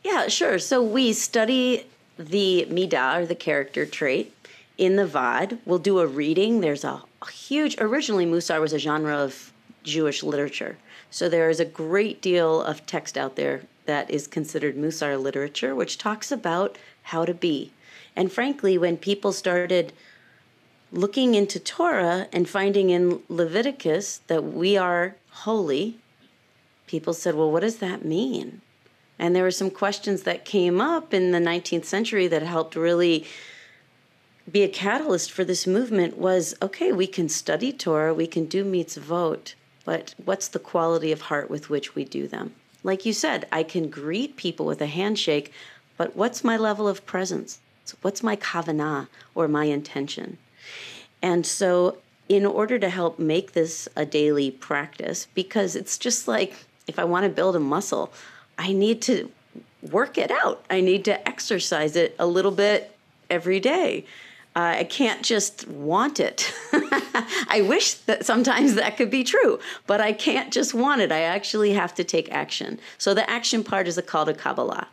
Yeah, 0.03 0.27
sure. 0.27 0.59
So 0.59 0.81
we 0.81 1.13
study 1.13 1.85
the 2.17 2.67
midah 2.69 3.21
or 3.21 3.25
the 3.25 3.35
character 3.35 3.85
trait 3.85 4.33
in 4.77 4.95
the 4.95 5.05
Va'ad. 5.05 5.59
We'll 5.65 5.79
do 5.79 5.99
a 5.99 6.07
reading. 6.07 6.61
There's 6.61 6.83
a, 6.83 7.01
a 7.21 7.29
huge, 7.29 7.75
originally, 7.79 8.25
Musar 8.25 8.61
was 8.61 8.73
a 8.73 8.79
genre 8.79 9.15
of 9.15 9.51
Jewish 9.83 10.23
literature. 10.23 10.77
So 11.11 11.29
there 11.29 11.49
is 11.49 11.59
a 11.59 11.65
great 11.65 12.21
deal 12.21 12.61
of 12.61 12.85
text 12.85 13.17
out 13.17 13.35
there 13.35 13.63
that 13.85 14.09
is 14.09 14.27
considered 14.27 14.77
Musar 14.77 15.21
literature, 15.21 15.75
which 15.75 15.97
talks 15.97 16.31
about 16.31 16.77
how 17.03 17.25
to 17.25 17.33
be. 17.33 17.71
And 18.15 18.31
frankly, 18.31 18.77
when 18.77 18.97
people 18.97 19.31
started 19.31 19.93
looking 20.91 21.33
into 21.33 21.59
Torah 21.59 22.27
and 22.31 22.47
finding 22.47 22.91
in 22.91 23.21
Leviticus 23.27 24.21
that 24.27 24.43
we 24.43 24.77
are 24.77 25.15
holy, 25.31 25.97
people 26.85 27.13
said, 27.13 27.35
well, 27.35 27.51
what 27.51 27.61
does 27.61 27.77
that 27.77 28.05
mean? 28.05 28.61
And 29.17 29.35
there 29.35 29.43
were 29.43 29.51
some 29.51 29.71
questions 29.71 30.23
that 30.23 30.45
came 30.45 30.79
up 30.79 31.13
in 31.13 31.31
the 31.31 31.39
19th 31.39 31.85
century 31.85 32.27
that 32.27 32.43
helped 32.43 32.75
really 32.75 33.25
be 34.51 34.63
a 34.63 34.67
catalyst 34.67 35.31
for 35.31 35.43
this 35.43 35.65
movement 35.65 36.17
was 36.17 36.53
okay, 36.61 36.91
we 36.91 37.07
can 37.07 37.29
study 37.29 37.71
Torah, 37.71 38.13
we 38.13 38.27
can 38.27 38.45
do 38.45 38.65
mitzvot, 38.65 39.53
but 39.85 40.13
what's 40.23 40.49
the 40.49 40.59
quality 40.59 41.11
of 41.11 41.21
heart 41.21 41.49
with 41.49 41.69
which 41.69 41.95
we 41.95 42.03
do 42.03 42.27
them? 42.27 42.53
Like 42.83 43.05
you 43.05 43.13
said, 43.13 43.47
I 43.51 43.63
can 43.63 43.89
greet 43.89 44.35
people 44.35 44.65
with 44.65 44.81
a 44.81 44.87
handshake, 44.87 45.53
but 45.95 46.15
what's 46.15 46.43
my 46.43 46.57
level 46.57 46.87
of 46.87 47.05
presence? 47.05 47.59
What's 48.01 48.23
my 48.23 48.35
kavanah 48.35 49.07
or 49.35 49.47
my 49.47 49.65
intention? 49.65 50.37
And 51.21 51.45
so, 51.45 51.97
in 52.29 52.45
order 52.45 52.79
to 52.79 52.89
help 52.89 53.19
make 53.19 53.51
this 53.51 53.87
a 53.95 54.05
daily 54.05 54.49
practice, 54.49 55.27
because 55.33 55.75
it's 55.75 55.97
just 55.97 56.27
like 56.27 56.65
if 56.87 56.99
I 56.99 57.03
want 57.03 57.23
to 57.23 57.29
build 57.29 57.55
a 57.55 57.59
muscle, 57.59 58.13
I 58.57 58.73
need 58.73 59.01
to 59.03 59.31
work 59.81 60.17
it 60.17 60.31
out. 60.31 60.65
I 60.69 60.81
need 60.81 61.05
to 61.05 61.27
exercise 61.27 61.95
it 61.95 62.15
a 62.17 62.25
little 62.25 62.51
bit 62.51 62.95
every 63.29 63.59
day. 63.59 64.05
Uh, 64.55 64.75
I 64.79 64.83
can't 64.83 65.23
just 65.23 65.67
want 65.67 66.19
it. 66.19 66.53
I 66.73 67.65
wish 67.67 67.95
that 67.95 68.23
sometimes 68.23 68.75
that 68.75 68.97
could 68.97 69.09
be 69.09 69.23
true, 69.23 69.59
but 69.87 69.99
I 69.99 70.13
can't 70.13 70.53
just 70.53 70.75
want 70.75 71.01
it. 71.01 71.11
I 71.11 71.21
actually 71.21 71.73
have 71.73 71.95
to 71.95 72.03
take 72.03 72.31
action. 72.31 72.79
So 72.99 73.15
the 73.15 73.27
action 73.27 73.63
part 73.63 73.87
is 73.87 73.97
a 73.97 74.03
call 74.03 74.25
to 74.25 74.33
Kabbalah. 74.33 74.87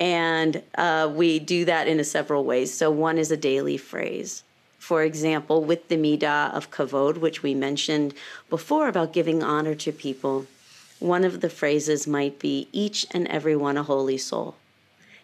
And 0.00 0.62
uh, 0.76 1.12
we 1.14 1.38
do 1.38 1.66
that 1.66 1.86
in 1.86 2.02
several 2.02 2.44
ways. 2.44 2.72
So 2.72 2.90
one 2.90 3.18
is 3.18 3.30
a 3.30 3.36
daily 3.36 3.76
phrase. 3.76 4.42
For 4.78 5.02
example, 5.02 5.62
with 5.62 5.88
the 5.88 5.96
Midah 5.96 6.54
of 6.54 6.70
Kavod, 6.70 7.18
which 7.18 7.42
we 7.42 7.54
mentioned 7.54 8.14
before 8.48 8.88
about 8.88 9.12
giving 9.12 9.42
honor 9.42 9.74
to 9.74 9.92
people, 9.92 10.46
one 10.98 11.22
of 11.22 11.42
the 11.42 11.50
phrases 11.50 12.06
might 12.06 12.38
be 12.38 12.66
each 12.72 13.06
and 13.10 13.28
every 13.28 13.54
one 13.54 13.76
a 13.76 13.82
holy 13.82 14.16
soul. 14.16 14.56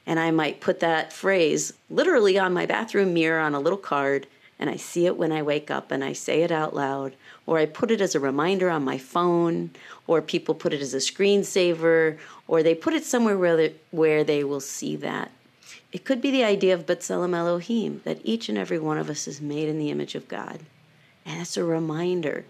And 0.06 0.20
I 0.20 0.30
might 0.30 0.60
put 0.60 0.80
that 0.80 1.12
phrase 1.12 1.72
literally 1.90 2.38
on 2.38 2.52
my 2.52 2.66
bathroom 2.66 3.14
mirror 3.14 3.40
on 3.40 3.54
a 3.54 3.60
little 3.60 3.78
card, 3.78 4.26
and 4.58 4.70
I 4.70 4.76
see 4.76 5.06
it 5.06 5.16
when 5.16 5.32
I 5.32 5.42
wake 5.42 5.70
up 5.70 5.90
and 5.90 6.04
I 6.04 6.12
say 6.12 6.42
it 6.42 6.52
out 6.52 6.74
loud, 6.74 7.14
or 7.46 7.58
I 7.58 7.66
put 7.66 7.90
it 7.90 8.00
as 8.00 8.14
a 8.14 8.20
reminder 8.20 8.70
on 8.70 8.84
my 8.84 8.98
phone, 8.98 9.70
or 10.06 10.22
people 10.22 10.54
put 10.54 10.72
it 10.72 10.80
as 10.80 10.94
a 10.94 10.98
screensaver, 10.98 12.18
or 12.48 12.62
they 12.62 12.74
put 12.74 12.94
it 12.94 13.04
somewhere 13.04 13.38
where 13.38 13.56
they, 13.56 13.74
where 13.90 14.24
they 14.24 14.44
will 14.44 14.60
see 14.60 14.96
that. 14.96 15.30
It 15.92 16.04
could 16.04 16.20
be 16.20 16.30
the 16.30 16.44
idea 16.44 16.74
of 16.74 16.86
B'Tselem 16.86 17.34
Elohim, 17.34 18.02
that 18.04 18.20
each 18.22 18.48
and 18.48 18.58
every 18.58 18.78
one 18.78 18.98
of 18.98 19.10
us 19.10 19.26
is 19.26 19.40
made 19.40 19.68
in 19.68 19.78
the 19.78 19.90
image 19.90 20.14
of 20.14 20.28
God. 20.28 20.60
And 21.24 21.40
it's 21.40 21.56
a 21.56 21.64
reminder 21.64 22.44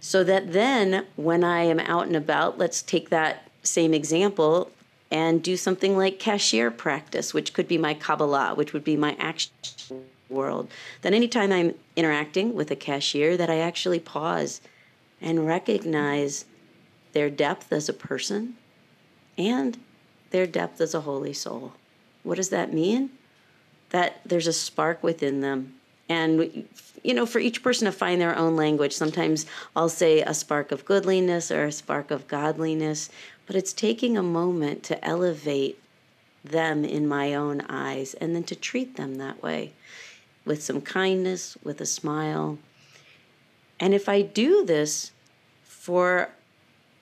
so 0.00 0.24
that 0.24 0.52
then, 0.52 1.06
when 1.16 1.44
I 1.44 1.62
am 1.62 1.78
out 1.78 2.06
and 2.06 2.16
about, 2.16 2.56
let's 2.56 2.80
take 2.80 3.10
that 3.10 3.50
same 3.62 3.92
example 3.92 4.70
and 5.10 5.42
do 5.42 5.56
something 5.56 5.96
like 5.96 6.18
cashier 6.18 6.70
practice, 6.70 7.34
which 7.34 7.52
could 7.52 7.68
be 7.68 7.76
my 7.76 7.92
Kabbalah, 7.92 8.54
which 8.54 8.72
would 8.72 8.84
be 8.84 8.96
my 8.96 9.14
action 9.18 9.52
world. 10.30 10.70
Then, 11.02 11.12
anytime 11.12 11.52
I'm 11.52 11.74
interacting 11.96 12.54
with 12.54 12.70
a 12.70 12.76
cashier, 12.76 13.36
that 13.36 13.50
I 13.50 13.58
actually 13.58 14.00
pause 14.00 14.62
and 15.20 15.46
recognize 15.46 16.46
their 17.12 17.28
depth 17.28 17.70
as 17.70 17.88
a 17.88 17.92
person 17.92 18.56
and 19.40 19.78
their 20.30 20.46
depth 20.46 20.80
as 20.80 20.94
a 20.94 21.02
holy 21.02 21.32
soul. 21.32 21.72
What 22.22 22.36
does 22.36 22.50
that 22.50 22.72
mean? 22.72 23.10
That 23.90 24.20
there's 24.24 24.46
a 24.46 24.52
spark 24.52 25.02
within 25.02 25.40
them 25.40 25.80
and 26.10 26.66
you 27.02 27.14
know 27.14 27.24
for 27.24 27.38
each 27.38 27.62
person 27.62 27.86
to 27.86 27.92
find 27.92 28.20
their 28.20 28.36
own 28.36 28.56
language 28.56 28.92
sometimes 28.92 29.46
i'll 29.74 29.88
say 29.88 30.20
a 30.20 30.34
spark 30.34 30.72
of 30.72 30.84
goodliness 30.84 31.50
or 31.50 31.64
a 31.64 31.72
spark 31.72 32.10
of 32.10 32.28
godliness 32.28 33.08
but 33.46 33.56
it's 33.56 33.72
taking 33.72 34.18
a 34.18 34.22
moment 34.22 34.82
to 34.82 35.02
elevate 35.02 35.80
them 36.44 36.84
in 36.84 37.06
my 37.06 37.34
own 37.34 37.62
eyes 37.62 38.12
and 38.14 38.34
then 38.34 38.42
to 38.42 38.54
treat 38.54 38.96
them 38.96 39.14
that 39.14 39.42
way 39.42 39.72
with 40.44 40.62
some 40.62 40.80
kindness 40.80 41.56
with 41.62 41.80
a 41.80 41.86
smile 41.86 42.58
and 43.78 43.94
if 43.94 44.08
i 44.08 44.20
do 44.20 44.64
this 44.66 45.12
for 45.62 46.30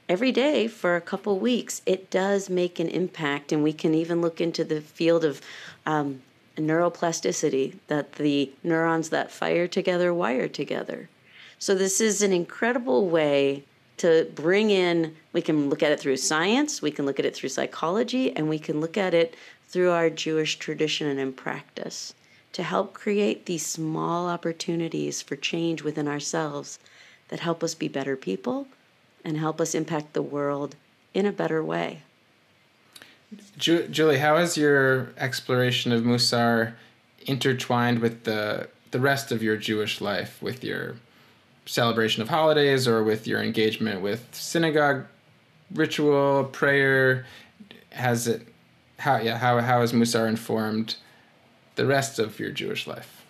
every 0.09 0.33
day 0.33 0.67
for 0.67 0.97
a 0.97 1.01
couple 1.01 1.39
weeks 1.39 1.83
it 1.85 2.11
does 2.11 2.49
make 2.49 2.79
an 2.79 2.89
impact 2.89 3.53
and 3.53 3.63
we 3.63 3.73
can 3.73 3.95
even 3.95 4.21
look 4.21 4.41
into 4.41 4.65
the 4.65 4.81
field 4.81 5.25
of 5.25 5.41
um, 5.87 6.21
neuroplasticity, 6.61 7.77
that 7.87 8.15
the 8.15 8.51
neurons 8.63 9.11
that 9.11 9.31
fire 9.31 9.67
together 9.67 10.13
wire 10.13 10.49
together. 10.49 11.09
So, 11.59 11.75
this 11.75 12.01
is 12.01 12.23
an 12.23 12.33
incredible 12.33 13.09
way 13.09 13.65
to 13.99 14.31
bring 14.35 14.71
in, 14.71 15.17
we 15.33 15.43
can 15.43 15.69
look 15.69 15.83
at 15.83 15.91
it 15.91 15.99
through 15.99 16.19
science, 16.19 16.81
we 16.81 16.93
can 16.93 17.05
look 17.05 17.19
at 17.19 17.25
it 17.25 17.35
through 17.35 17.49
psychology, 17.49 18.35
and 18.37 18.49
we 18.49 18.59
can 18.59 18.81
look 18.81 18.97
at 18.97 19.13
it 19.13 19.35
through 19.67 19.91
our 19.91 20.09
Jewish 20.09 20.57
tradition 20.57 21.09
and 21.09 21.19
in 21.19 21.33
practice 21.33 22.15
to 22.53 22.63
help 22.63 22.95
create 22.95 23.47
these 23.47 23.67
small 23.67 24.29
opportunities 24.29 25.21
for 25.21 25.37
change 25.37 25.83
within 25.83 26.09
ourselves 26.09 26.79
that 27.29 27.41
help 27.41 27.63
us 27.63 27.75
be 27.75 27.89
better 27.89 28.17
people 28.17 28.69
and 29.25 29.37
help 29.37 29.61
us 29.61 29.75
impact 29.75 30.13
the 30.13 30.23
world 30.23 30.77
in 31.15 31.27
a 31.27 31.33
better 31.33 31.63
way. 31.63 32.03
Ju- 33.59 33.89
Julie, 33.89 34.19
how 34.19 34.37
has 34.37 34.57
your 34.57 35.09
exploration 35.17 35.93
of 35.93 36.03
Musar 36.03 36.75
intertwined 37.27 37.99
with 38.01 38.25
the 38.25 38.69
the 38.91 39.01
rest 39.01 39.31
of 39.33 39.43
your 39.43 39.57
Jewish 39.57 40.01
life, 40.01 40.41
with 40.41 40.65
your 40.65 40.97
celebration 41.67 42.23
of 42.23 42.31
holidays 42.31 42.89
or 42.89 43.05
with 43.05 43.27
your 43.27 43.43
engagement 43.43 44.01
with 44.01 44.27
synagogue 44.33 45.05
ritual, 45.75 46.45
prayer? 46.45 47.27
Has 47.91 48.27
it 48.27 48.49
how 48.99 49.19
yeah 49.19 49.37
how 49.37 49.61
how 49.61 49.81
has 49.81 49.93
Musar 49.93 50.27
informed 50.29 50.97
the 51.75 51.85
rest 51.85 52.19
of 52.19 52.41
your 52.41 52.51
Jewish 52.51 52.87
life? 52.87 53.25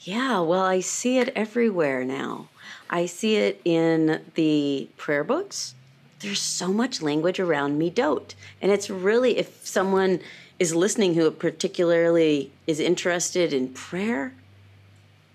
Yeah, 0.00 0.40
well, 0.40 0.64
I 0.64 0.80
see 0.80 1.18
it 1.18 1.32
everywhere 1.34 2.04
now. 2.04 2.48
I 2.90 3.06
see 3.06 3.36
it 3.36 3.60
in 3.64 4.22
the 4.34 4.88
prayer 4.96 5.24
books 5.24 5.74
there's 6.20 6.40
so 6.40 6.72
much 6.72 7.02
language 7.02 7.38
around 7.38 7.80
midot. 7.80 8.34
And 8.60 8.72
it's 8.72 8.90
really, 8.90 9.38
if 9.38 9.64
someone 9.66 10.20
is 10.58 10.74
listening 10.74 11.14
who 11.14 11.30
particularly 11.30 12.50
is 12.66 12.80
interested 12.80 13.52
in 13.52 13.68
prayer, 13.68 14.34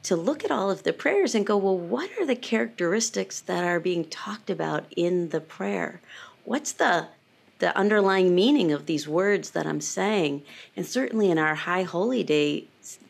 to 0.03 0.17
look 0.17 0.43
at 0.43 0.51
all 0.51 0.69
of 0.69 0.83
the 0.83 0.91
prayers 0.91 1.33
and 1.33 1.45
go, 1.45 1.55
well, 1.55 1.77
what 1.77 2.09
are 2.19 2.25
the 2.25 2.35
characteristics 2.35 3.39
that 3.39 3.63
are 3.63 3.79
being 3.79 4.03
talked 4.03 4.49
about 4.49 4.83
in 4.97 5.29
the 5.29 5.39
prayer? 5.39 6.01
What's 6.43 6.73
the 6.73 7.07
the 7.59 7.77
underlying 7.77 8.35
meaning 8.35 8.73
of 8.73 8.87
these 8.87 9.07
words 9.07 9.51
that 9.51 9.65
I'm 9.65 9.79
saying? 9.79 10.43
And 10.75 10.85
certainly 10.85 11.31
in 11.31 11.37
our 11.37 11.55
high 11.55 11.83
holy 11.83 12.21
day 12.21 12.65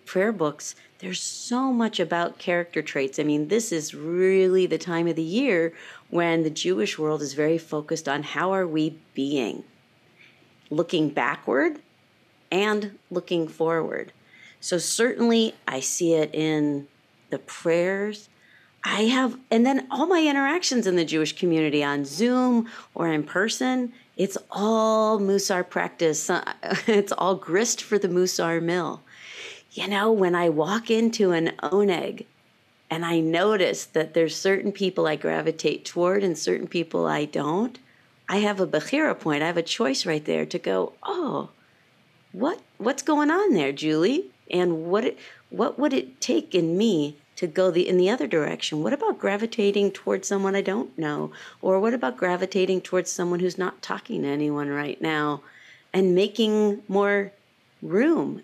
prayer 0.05 0.31
books, 0.31 0.75
there's 1.03 1.21
so 1.21 1.73
much 1.73 1.99
about 1.99 2.39
character 2.39 2.81
traits. 2.81 3.19
I 3.19 3.23
mean, 3.23 3.49
this 3.49 3.73
is 3.73 3.93
really 3.93 4.65
the 4.65 4.77
time 4.77 5.05
of 5.05 5.17
the 5.17 5.21
year 5.21 5.73
when 6.09 6.43
the 6.43 6.49
Jewish 6.49 6.97
world 6.97 7.21
is 7.21 7.33
very 7.33 7.57
focused 7.57 8.07
on 8.07 8.23
how 8.23 8.53
are 8.53 8.65
we 8.65 8.97
being, 9.13 9.65
looking 10.69 11.09
backward 11.09 11.81
and 12.49 12.97
looking 13.11 13.49
forward. 13.49 14.13
So 14.61 14.77
certainly 14.77 15.55
I 15.67 15.81
see 15.81 16.13
it 16.13 16.33
in 16.33 16.87
the 17.31 17.39
prayers. 17.39 18.29
I 18.85 19.01
have, 19.01 19.37
and 19.51 19.65
then 19.65 19.87
all 19.91 20.07
my 20.07 20.25
interactions 20.25 20.87
in 20.87 20.95
the 20.95 21.03
Jewish 21.03 21.35
community 21.35 21.83
on 21.83 22.05
Zoom 22.05 22.69
or 22.95 23.11
in 23.11 23.23
person, 23.23 23.91
it's 24.15 24.37
all 24.49 25.19
Musar 25.19 25.69
practice. 25.69 26.31
It's 26.87 27.11
all 27.11 27.35
grist 27.35 27.81
for 27.81 27.99
the 27.99 28.07
Musar 28.07 28.61
mill. 28.61 29.01
You 29.73 29.87
know, 29.87 30.11
when 30.11 30.35
I 30.35 30.49
walk 30.49 30.91
into 30.91 31.31
an 31.31 31.53
oneg 31.63 32.27
and 32.91 33.03
I 33.03 33.19
notice 33.19 33.85
that 33.85 34.13
there's 34.13 34.35
certain 34.35 34.71
people 34.71 35.07
I 35.07 35.15
gravitate 35.15 35.83
toward 35.83 36.23
and 36.23 36.37
certain 36.37 36.67
people 36.67 37.07
I 37.07 37.25
don't, 37.25 37.79
I 38.29 38.37
have 38.37 38.59
a 38.59 38.67
Bechira 38.67 39.19
point. 39.19 39.41
I 39.41 39.47
have 39.47 39.57
a 39.57 39.63
choice 39.63 40.05
right 40.05 40.23
there 40.23 40.45
to 40.45 40.59
go, 40.59 40.93
oh, 41.01 41.49
what 42.33 42.61
what's 42.77 43.01
going 43.01 43.31
on 43.31 43.53
there, 43.53 43.71
Julie? 43.71 44.25
And 44.51 44.85
what 44.85 45.05
it, 45.05 45.17
what 45.49 45.79
would 45.79 45.93
it 45.93 46.21
take 46.21 46.53
in 46.53 46.77
me 46.77 47.17
to 47.37 47.47
go 47.47 47.71
the 47.71 47.89
in 47.89 47.97
the 47.97 48.11
other 48.11 48.27
direction? 48.27 48.83
What 48.83 48.93
about 48.93 49.17
gravitating 49.17 49.89
towards 49.89 50.27
someone 50.27 50.55
I 50.55 50.61
don't 50.61 50.95
know? 50.99 51.31
Or 51.63 51.79
what 51.79 51.95
about 51.95 52.15
gravitating 52.15 52.81
towards 52.81 53.11
someone 53.11 53.39
who's 53.39 53.57
not 53.57 53.81
talking 53.81 54.21
to 54.21 54.27
anyone 54.27 54.69
right 54.69 55.01
now 55.01 55.41
and 55.91 56.13
making 56.13 56.83
more 56.87 57.31
room 57.81 58.43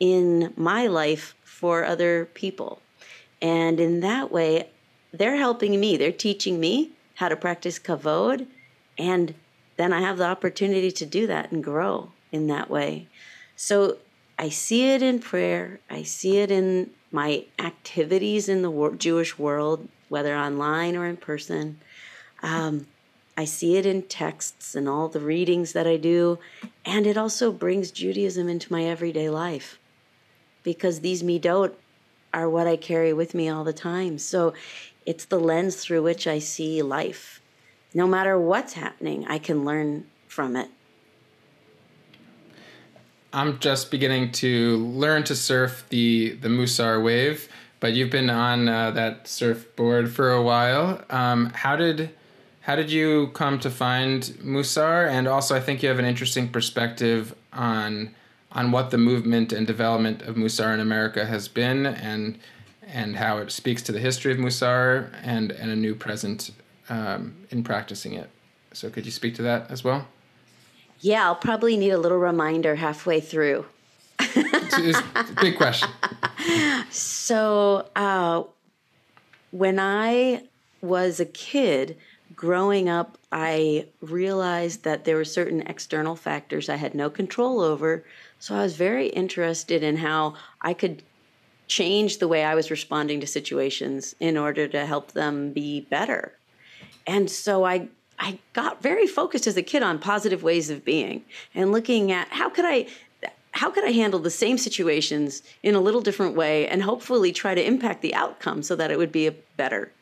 in 0.00 0.52
my 0.56 0.88
life 0.88 1.34
for 1.44 1.84
other 1.84 2.24
people? 2.24 2.80
And 3.40 3.78
in 3.78 4.00
that 4.00 4.32
way, 4.32 4.68
they're 5.12 5.36
helping 5.36 5.78
me. 5.78 5.96
They're 5.96 6.12
teaching 6.12 6.58
me 6.58 6.90
how 7.14 7.28
to 7.28 7.36
practice 7.36 7.78
kavod 7.78 8.46
and 9.00 9.34
then 9.76 9.94
I 9.94 10.00
have 10.00 10.18
the 10.18 10.26
opportunity 10.26 10.92
to 10.92 11.06
do 11.06 11.26
that 11.26 11.50
and 11.50 11.64
grow 11.64 12.12
in 12.30 12.48
that 12.48 12.68
way. 12.68 13.08
So 13.56 13.96
I 14.38 14.50
see 14.50 14.90
it 14.90 15.00
in 15.00 15.20
prayer. 15.20 15.80
I 15.88 16.02
see 16.02 16.36
it 16.36 16.50
in 16.50 16.90
my 17.10 17.46
activities 17.58 18.46
in 18.46 18.60
the 18.60 18.94
Jewish 18.98 19.38
world, 19.38 19.88
whether 20.10 20.36
online 20.36 20.96
or 20.96 21.06
in 21.06 21.16
person. 21.16 21.80
Um, 22.42 22.88
I 23.38 23.46
see 23.46 23.78
it 23.78 23.86
in 23.86 24.02
texts 24.02 24.74
and 24.74 24.86
all 24.86 25.08
the 25.08 25.18
readings 25.18 25.72
that 25.72 25.86
I 25.86 25.96
do. 25.96 26.38
And 26.84 27.06
it 27.06 27.16
also 27.16 27.50
brings 27.50 27.90
Judaism 27.90 28.50
into 28.50 28.70
my 28.70 28.84
everyday 28.84 29.30
life 29.30 29.78
because 30.62 31.00
these 31.00 31.22
midot 31.22 31.74
are 32.32 32.48
what 32.48 32.66
I 32.66 32.76
carry 32.76 33.12
with 33.12 33.34
me 33.34 33.48
all 33.48 33.64
the 33.64 33.72
time. 33.72 34.18
So 34.18 34.54
it's 35.06 35.24
the 35.24 35.40
lens 35.40 35.76
through 35.76 36.02
which 36.02 36.26
I 36.26 36.38
see 36.38 36.82
life 36.82 37.40
no 37.94 38.06
matter 38.06 38.38
what's 38.38 38.74
happening, 38.74 39.26
I 39.26 39.38
can 39.38 39.64
learn 39.64 40.06
from 40.28 40.56
it. 40.56 40.68
I'm 43.32 43.58
just 43.58 43.90
beginning 43.90 44.32
to 44.32 44.76
learn 44.78 45.24
to 45.24 45.36
surf 45.36 45.84
the 45.88 46.34
the 46.40 46.48
Musar 46.48 47.02
wave, 47.02 47.48
but 47.78 47.92
you've 47.92 48.10
been 48.10 48.30
on 48.30 48.68
uh, 48.68 48.90
that 48.92 49.28
surfboard 49.28 50.12
for 50.12 50.32
a 50.32 50.42
while. 50.42 51.04
Um, 51.10 51.50
how 51.54 51.76
did 51.76 52.10
how 52.62 52.76
did 52.76 52.90
you 52.90 53.28
come 53.28 53.58
to 53.60 53.70
find 53.70 54.22
Musar? 54.42 55.08
And 55.08 55.28
also, 55.28 55.54
I 55.54 55.60
think 55.60 55.82
you 55.82 55.88
have 55.88 56.00
an 56.00 56.04
interesting 56.04 56.48
perspective 56.48 57.34
on 57.52 58.14
on 58.52 58.72
what 58.72 58.90
the 58.90 58.98
movement 58.98 59.52
and 59.52 59.66
development 59.66 60.22
of 60.22 60.36
Musar 60.36 60.74
in 60.74 60.80
America 60.80 61.26
has 61.26 61.48
been, 61.48 61.86
and 61.86 62.38
and 62.82 63.16
how 63.16 63.38
it 63.38 63.50
speaks 63.52 63.82
to 63.82 63.92
the 63.92 64.00
history 64.00 64.32
of 64.32 64.38
Musar 64.38 65.10
and 65.22 65.52
and 65.52 65.70
a 65.70 65.76
new 65.76 65.94
present 65.94 66.50
um, 66.88 67.36
in 67.50 67.62
practicing 67.62 68.14
it. 68.14 68.30
So, 68.72 68.90
could 68.90 69.04
you 69.04 69.12
speak 69.12 69.34
to 69.36 69.42
that 69.42 69.70
as 69.70 69.82
well? 69.82 70.06
Yeah, 71.00 71.24
I'll 71.24 71.36
probably 71.36 71.76
need 71.76 71.90
a 71.90 71.98
little 71.98 72.18
reminder 72.18 72.76
halfway 72.76 73.20
through. 73.20 73.64
it's 74.20 74.98
a 74.98 75.34
big 75.40 75.56
question. 75.56 75.88
So, 76.90 77.88
uh, 77.94 78.42
when 79.52 79.78
I 79.78 80.42
was 80.80 81.20
a 81.20 81.24
kid 81.24 81.96
growing 82.40 82.88
up, 82.88 83.18
I 83.30 83.88
realized 84.00 84.84
that 84.84 85.04
there 85.04 85.16
were 85.16 85.26
certain 85.26 85.60
external 85.66 86.16
factors 86.16 86.70
I 86.70 86.76
had 86.76 86.94
no 86.94 87.10
control 87.10 87.60
over. 87.60 88.02
So, 88.38 88.54
I 88.54 88.62
was 88.62 88.76
very 88.76 89.08
interested 89.08 89.82
in 89.82 89.98
how 89.98 90.36
I 90.62 90.72
could 90.72 91.02
change 91.68 92.16
the 92.16 92.26
way 92.26 92.42
I 92.42 92.54
was 92.54 92.70
responding 92.70 93.20
to 93.20 93.26
situations 93.26 94.14
in 94.20 94.38
order 94.38 94.66
to 94.68 94.86
help 94.86 95.12
them 95.12 95.52
be 95.52 95.82
better. 95.82 96.32
And 97.06 97.30
so 97.30 97.66
I 97.66 97.88
I 98.18 98.38
got 98.54 98.82
very 98.82 99.06
focused 99.06 99.46
as 99.46 99.58
a 99.58 99.62
kid 99.62 99.82
on 99.82 99.98
positive 99.98 100.42
ways 100.42 100.70
of 100.70 100.82
being 100.82 101.26
and 101.54 101.72
looking 101.72 102.10
at 102.10 102.28
how 102.28 102.48
could 102.48 102.64
I 102.64 102.86
how 103.52 103.70
could 103.70 103.84
I 103.84 103.90
handle 103.90 104.20
the 104.20 104.30
same 104.30 104.56
situations 104.56 105.42
in 105.62 105.74
a 105.74 105.80
little 105.80 106.00
different 106.00 106.36
way 106.36 106.66
and 106.66 106.82
hopefully 106.82 107.32
try 107.32 107.54
to 107.54 107.66
impact 107.72 108.00
the 108.00 108.14
outcome 108.14 108.62
so 108.62 108.74
that 108.76 108.90
it 108.90 108.96
would 108.96 109.12
be 109.12 109.26
a 109.26 109.34
better. 109.58 109.92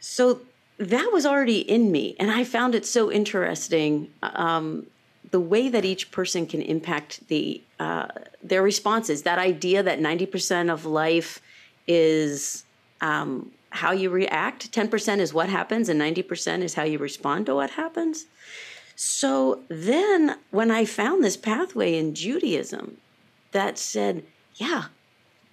So 0.00 0.40
that 0.78 1.10
was 1.12 1.24
already 1.24 1.58
in 1.58 1.90
me, 1.90 2.16
and 2.18 2.30
I 2.30 2.44
found 2.44 2.74
it 2.74 2.84
so 2.84 3.10
interesting 3.10 4.10
um, 4.22 4.86
the 5.30 5.40
way 5.40 5.68
that 5.68 5.84
each 5.84 6.10
person 6.10 6.46
can 6.46 6.62
impact 6.62 7.26
the 7.28 7.62
uh, 7.78 8.08
their 8.42 8.62
responses. 8.62 9.22
That 9.22 9.38
idea 9.38 9.82
that 9.82 10.00
ninety 10.00 10.26
percent 10.26 10.70
of 10.70 10.84
life 10.84 11.40
is 11.86 12.64
um, 13.00 13.52
how 13.70 13.92
you 13.92 14.10
react. 14.10 14.72
10% 14.72 15.18
is 15.18 15.32
what 15.32 15.48
happens, 15.48 15.88
and 15.88 16.00
90% 16.00 16.62
is 16.62 16.74
how 16.74 16.82
you 16.82 16.98
respond 16.98 17.46
to 17.46 17.54
what 17.54 17.70
happens. 17.70 18.26
So 18.94 19.60
then, 19.68 20.36
when 20.50 20.70
I 20.70 20.84
found 20.84 21.22
this 21.22 21.36
pathway 21.36 21.96
in 21.96 22.14
Judaism 22.14 22.96
that 23.52 23.78
said, 23.78 24.24
yeah, 24.54 24.84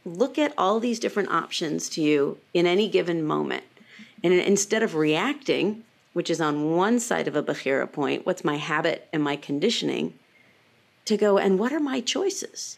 look 0.05 0.37
at 0.37 0.53
all 0.57 0.79
these 0.79 0.99
different 0.99 1.29
options 1.29 1.89
to 1.89 2.01
you 2.01 2.37
in 2.53 2.65
any 2.65 2.87
given 2.87 3.23
moment. 3.23 3.63
And 4.23 4.33
instead 4.33 4.83
of 4.83 4.95
reacting, 4.95 5.83
which 6.13 6.29
is 6.29 6.39
on 6.39 6.75
one 6.75 6.99
side 6.99 7.27
of 7.27 7.35
a 7.35 7.43
Bechira 7.43 7.91
point, 7.91 8.25
what's 8.25 8.45
my 8.45 8.57
habit 8.57 9.07
and 9.11 9.21
my 9.21 9.35
conditioning, 9.35 10.13
to 11.05 11.17
go, 11.17 11.37
and 11.37 11.59
what 11.59 11.73
are 11.73 11.79
my 11.79 11.99
choices? 11.99 12.77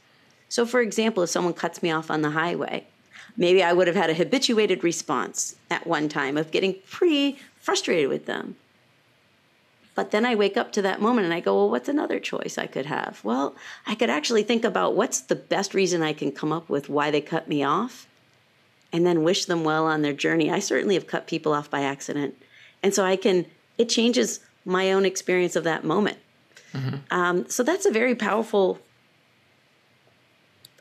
So, 0.50 0.66
for 0.66 0.82
example, 0.82 1.24
if 1.24 1.30
someone 1.30 1.54
cuts 1.54 1.84
me 1.84 1.92
off 1.92 2.10
on 2.10 2.22
the 2.22 2.32
highway, 2.32 2.88
maybe 3.38 3.62
I 3.62 3.74
would 3.74 3.88
have 3.88 3.96
had 3.96 4.10
a 4.10 4.16
habituated 4.16 4.84
response 4.84 5.56
at 5.70 5.86
one 5.86 6.10
time 6.10 6.38
of 6.38 6.52
getting 6.52 6.76
pretty 6.90 7.38
frustrated 7.60 8.10
with 8.10 8.26
them. 8.26 8.56
But 9.94 10.12
then 10.12 10.26
I 10.26 10.36
wake 10.36 10.58
up 10.58 10.72
to 10.74 10.82
that 10.82 11.02
moment 11.02 11.26
and 11.26 11.34
I 11.34 11.40
go, 11.40 11.56
well, 11.56 11.70
what's 11.70 11.88
another 11.88 12.20
choice 12.20 12.58
I 12.58 12.68
could 12.68 12.86
have? 12.86 13.24
Well, 13.24 13.56
I 13.88 13.96
could 13.96 14.10
actually 14.10 14.44
think 14.44 14.66
about 14.66 14.96
what's 14.96 15.22
the 15.22 15.36
best 15.36 15.74
reason 15.74 16.02
I 16.02 16.12
can 16.12 16.32
come 16.32 16.52
up 16.52 16.68
with 16.68 16.90
why 16.90 17.12
they 17.12 17.22
cut 17.22 17.48
me 17.48 17.64
off 17.64 18.08
and 18.96 19.06
then 19.06 19.24
wish 19.24 19.44
them 19.44 19.66
well 19.66 19.86
on 19.86 20.04
their 20.04 20.14
journey. 20.14 20.50
I 20.50 20.60
certainly 20.60 20.96
have 20.96 21.06
cut 21.06 21.28
people 21.28 21.52
off 21.54 21.70
by 21.70 21.82
accident. 21.82 22.42
And 22.82 22.94
so 22.94 23.04
I 23.04 23.18
can, 23.18 23.46
it 23.78 23.90
changes 23.90 24.40
my 24.64 24.94
own 24.94 25.04
experience 25.04 25.58
of 25.58 25.66
that 25.66 25.84
moment. 25.84 26.18
Mm-hmm. 26.72 26.96
Um, 27.12 27.50
so 27.50 27.62
that's 27.62 27.86
a 27.86 27.92
very 27.92 28.16
powerful 28.16 28.80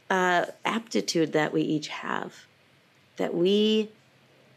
uh, 0.09 0.47
aptitude 0.65 1.33
that 1.33 1.53
we 1.53 1.63
each 1.63 1.89
have, 1.89 2.47
that 3.17 3.35
we 3.35 3.91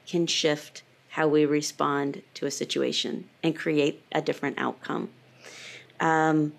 can 0.05 0.27
shift 0.27 0.83
how 1.09 1.27
we 1.27 1.43
respond 1.43 2.21
to 2.35 2.45
a 2.45 2.51
situation 2.51 3.27
and 3.41 3.55
create 3.55 4.03
a 4.11 4.21
different 4.21 4.59
outcome. 4.59 5.09
Um, 5.99 6.53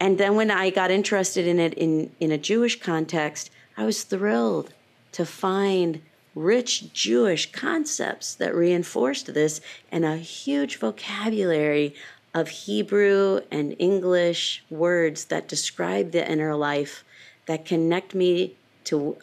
and 0.00 0.16
then 0.16 0.34
when 0.34 0.50
I 0.50 0.70
got 0.70 0.90
interested 0.90 1.46
in 1.46 1.60
it 1.60 1.74
in, 1.74 2.10
in 2.20 2.32
a 2.32 2.38
Jewish 2.38 2.80
context, 2.80 3.50
I 3.76 3.84
was 3.84 4.02
thrilled 4.02 4.72
to 5.12 5.26
find 5.26 6.00
rich 6.34 6.92
Jewish 6.92 7.52
concepts 7.52 8.34
that 8.34 8.54
reinforced 8.54 9.34
this 9.34 9.60
and 9.90 10.04
a 10.04 10.16
huge 10.16 10.76
vocabulary 10.76 11.94
of 12.34 12.48
Hebrew 12.48 13.40
and 13.50 13.76
English 13.78 14.64
words 14.70 15.26
that 15.26 15.48
describe 15.48 16.12
the 16.12 16.30
inner 16.30 16.54
life 16.54 17.04
that 17.46 17.66
connect 17.66 18.14
me 18.14 18.56
to 18.84 19.16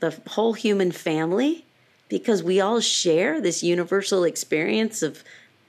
the 0.00 0.18
whole 0.28 0.54
human 0.54 0.90
family 0.90 1.64
because 2.08 2.42
we 2.42 2.60
all 2.60 2.80
share 2.80 3.40
this 3.40 3.62
universal 3.62 4.24
experience 4.24 5.02
of 5.02 5.22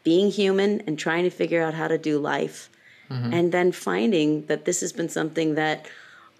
being 0.03 0.31
human 0.31 0.81
and 0.81 0.97
trying 0.97 1.23
to 1.23 1.29
figure 1.29 1.61
out 1.61 1.73
how 1.73 1.87
to 1.87 1.97
do 1.97 2.17
life. 2.17 2.69
Mm-hmm. 3.09 3.33
And 3.33 3.51
then 3.51 3.71
finding 3.71 4.45
that 4.47 4.65
this 4.65 4.81
has 4.81 4.93
been 4.93 5.09
something 5.09 5.55
that 5.55 5.87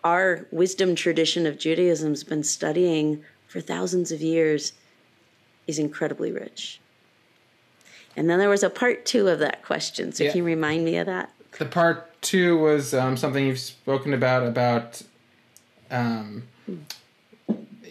our 0.03 0.45
wisdom 0.51 0.95
tradition 0.95 1.45
of 1.45 1.57
Judaism 1.57 2.09
has 2.09 2.23
been 2.23 2.43
studying 2.43 3.23
for 3.47 3.61
thousands 3.61 4.11
of 4.11 4.21
years 4.21 4.73
is 5.65 5.79
incredibly 5.79 6.31
rich. 6.31 6.79
And 8.15 8.29
then 8.29 8.39
there 8.39 8.49
was 8.49 8.63
a 8.63 8.69
part 8.69 9.05
two 9.05 9.27
of 9.27 9.39
that 9.39 9.63
question. 9.63 10.11
So 10.11 10.23
yeah. 10.23 10.31
can 10.31 10.39
you 10.39 10.43
remind 10.43 10.83
me 10.83 10.97
of 10.97 11.05
that? 11.05 11.31
The 11.57 11.65
part 11.65 12.21
two 12.21 12.57
was 12.57 12.93
um, 12.93 13.15
something 13.15 13.45
you've 13.45 13.59
spoken 13.59 14.13
about 14.13 14.45
about 14.45 15.01
um, 15.89 16.43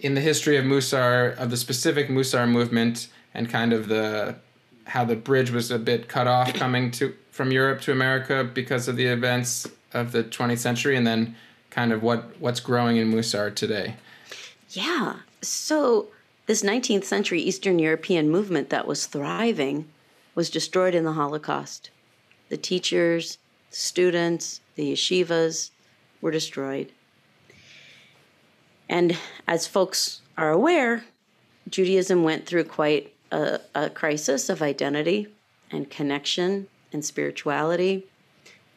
in 0.03 0.15
the 0.15 0.21
history 0.21 0.57
of 0.57 0.65
Musar, 0.65 1.37
of 1.37 1.51
the 1.51 1.57
specific 1.57 2.09
Musar 2.09 2.49
movement, 2.49 3.09
and 3.35 3.49
kind 3.49 3.73
of 3.73 3.89
the 3.89 4.37
how 4.85 5.05
the 5.05 5.17
bridge 5.17 5.51
was 5.51 5.71
a 5.71 5.79
bit 5.79 6.09
cut 6.09 6.27
off 6.27 6.55
coming 6.55 6.91
to 6.93 7.15
from 7.31 7.51
Europe 7.51 7.81
to 7.83 7.93
America 7.93 8.45
because 8.45 8.89
of 8.89 8.97
the 8.97 9.07
events 9.07 9.67
of 9.93 10.13
the 10.13 10.23
20th 10.23 10.59
century, 10.59 10.97
and 10.97 11.07
then 11.07 11.37
kind 11.71 11.93
of 11.93 12.03
what 12.03 12.41
what's 12.41 12.61
growing 12.61 12.97
in 12.97 13.13
Musar 13.13 13.55
today. 13.55 13.97
Yeah. 14.71 15.17
So 15.47 16.09
this 16.47 16.63
19th 16.63 17.05
century 17.05 17.41
Eastern 17.41 17.79
European 17.79 18.31
movement 18.31 18.71
that 18.71 18.87
was 18.87 19.07
thriving 19.07 19.89
was 20.35 20.51
destroyed 20.51 20.95
in 20.95 21.05
the 21.05 21.13
Holocaust. 21.13 21.91
The 22.49 22.57
teachers, 22.57 23.39
the 23.71 23.77
students, 23.77 24.61
the 24.77 24.93
yeshivas 24.93 25.71
were 26.21 26.31
destroyed. 26.31 26.93
And 28.89 29.19
as 29.49 29.67
folks 29.67 30.21
are 30.39 30.51
aware, 30.51 31.05
Judaism 31.69 32.23
went 32.23 32.47
through 32.47 32.65
quite 32.65 33.13
a, 33.33 33.61
a, 33.75 33.91
crisis 33.91 34.49
of 34.49 34.63
identity 34.63 35.27
and 35.73 35.91
connection 35.91 36.69
and 36.93 37.05
spirituality 37.05 38.07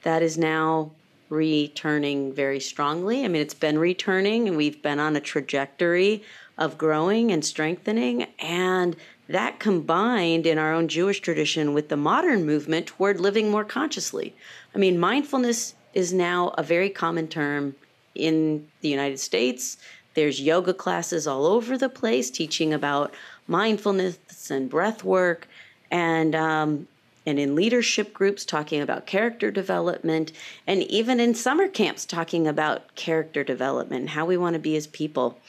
that 0.01 0.23
is 0.23 0.38
now 0.38 0.91
returning 1.29 2.34
very 2.34 2.60
strongly. 2.60 3.23
I 3.23 3.27
mean, 3.27 3.41
it's 3.41 3.53
been 3.53 3.77
returning, 3.77 4.47
and 4.47 4.58
we've 4.58 4.82
been 4.82 4.99
on 4.99 5.15
a 5.15 5.21
trajectory 5.21 6.23
of 6.59 6.77
growing 6.77 7.31
and 7.31 7.43
strengthening. 7.43 8.27
And 8.37 8.95
that 9.27 9.59
combined 9.59 10.45
in 10.45 10.59
our 10.59 10.73
own 10.73 10.87
Jewish 10.87 11.21
tradition 11.21 11.73
with 11.73 11.89
the 11.89 11.97
modern 11.97 12.45
movement 12.45 12.87
toward 12.87 13.19
living 13.19 13.49
more 13.49 13.63
consciously. 13.63 14.35
I 14.75 14.77
mean, 14.77 14.99
mindfulness 14.99 15.73
is 15.93 16.13
now 16.13 16.49
a 16.49 16.63
very 16.63 16.89
common 16.89 17.27
term 17.27 17.75
in 18.13 18.67
the 18.81 18.89
United 18.89 19.19
States. 19.19 19.77
There's 20.13 20.41
yoga 20.41 20.73
classes 20.73 21.25
all 21.25 21.45
over 21.45 21.77
the 21.77 21.89
place 21.89 22.29
teaching 22.29 22.73
about 22.73 23.13
mindfulness 23.47 24.17
and 24.51 24.69
breath 24.69 25.03
work, 25.03 25.47
and 25.89 26.35
um, 26.35 26.87
and 27.25 27.39
in 27.39 27.55
leadership 27.55 28.13
groups 28.13 28.43
talking 28.43 28.81
about 28.81 29.05
character 29.05 29.51
development, 29.51 30.31
and 30.65 30.83
even 30.83 31.19
in 31.19 31.35
summer 31.35 31.67
camps 31.67 32.05
talking 32.05 32.47
about 32.47 32.95
character 32.95 33.43
development, 33.43 34.09
how 34.09 34.25
we 34.25 34.37
want 34.37 34.55
to 34.55 34.59
be 34.59 34.75
as 34.75 34.87
people. 34.87 35.39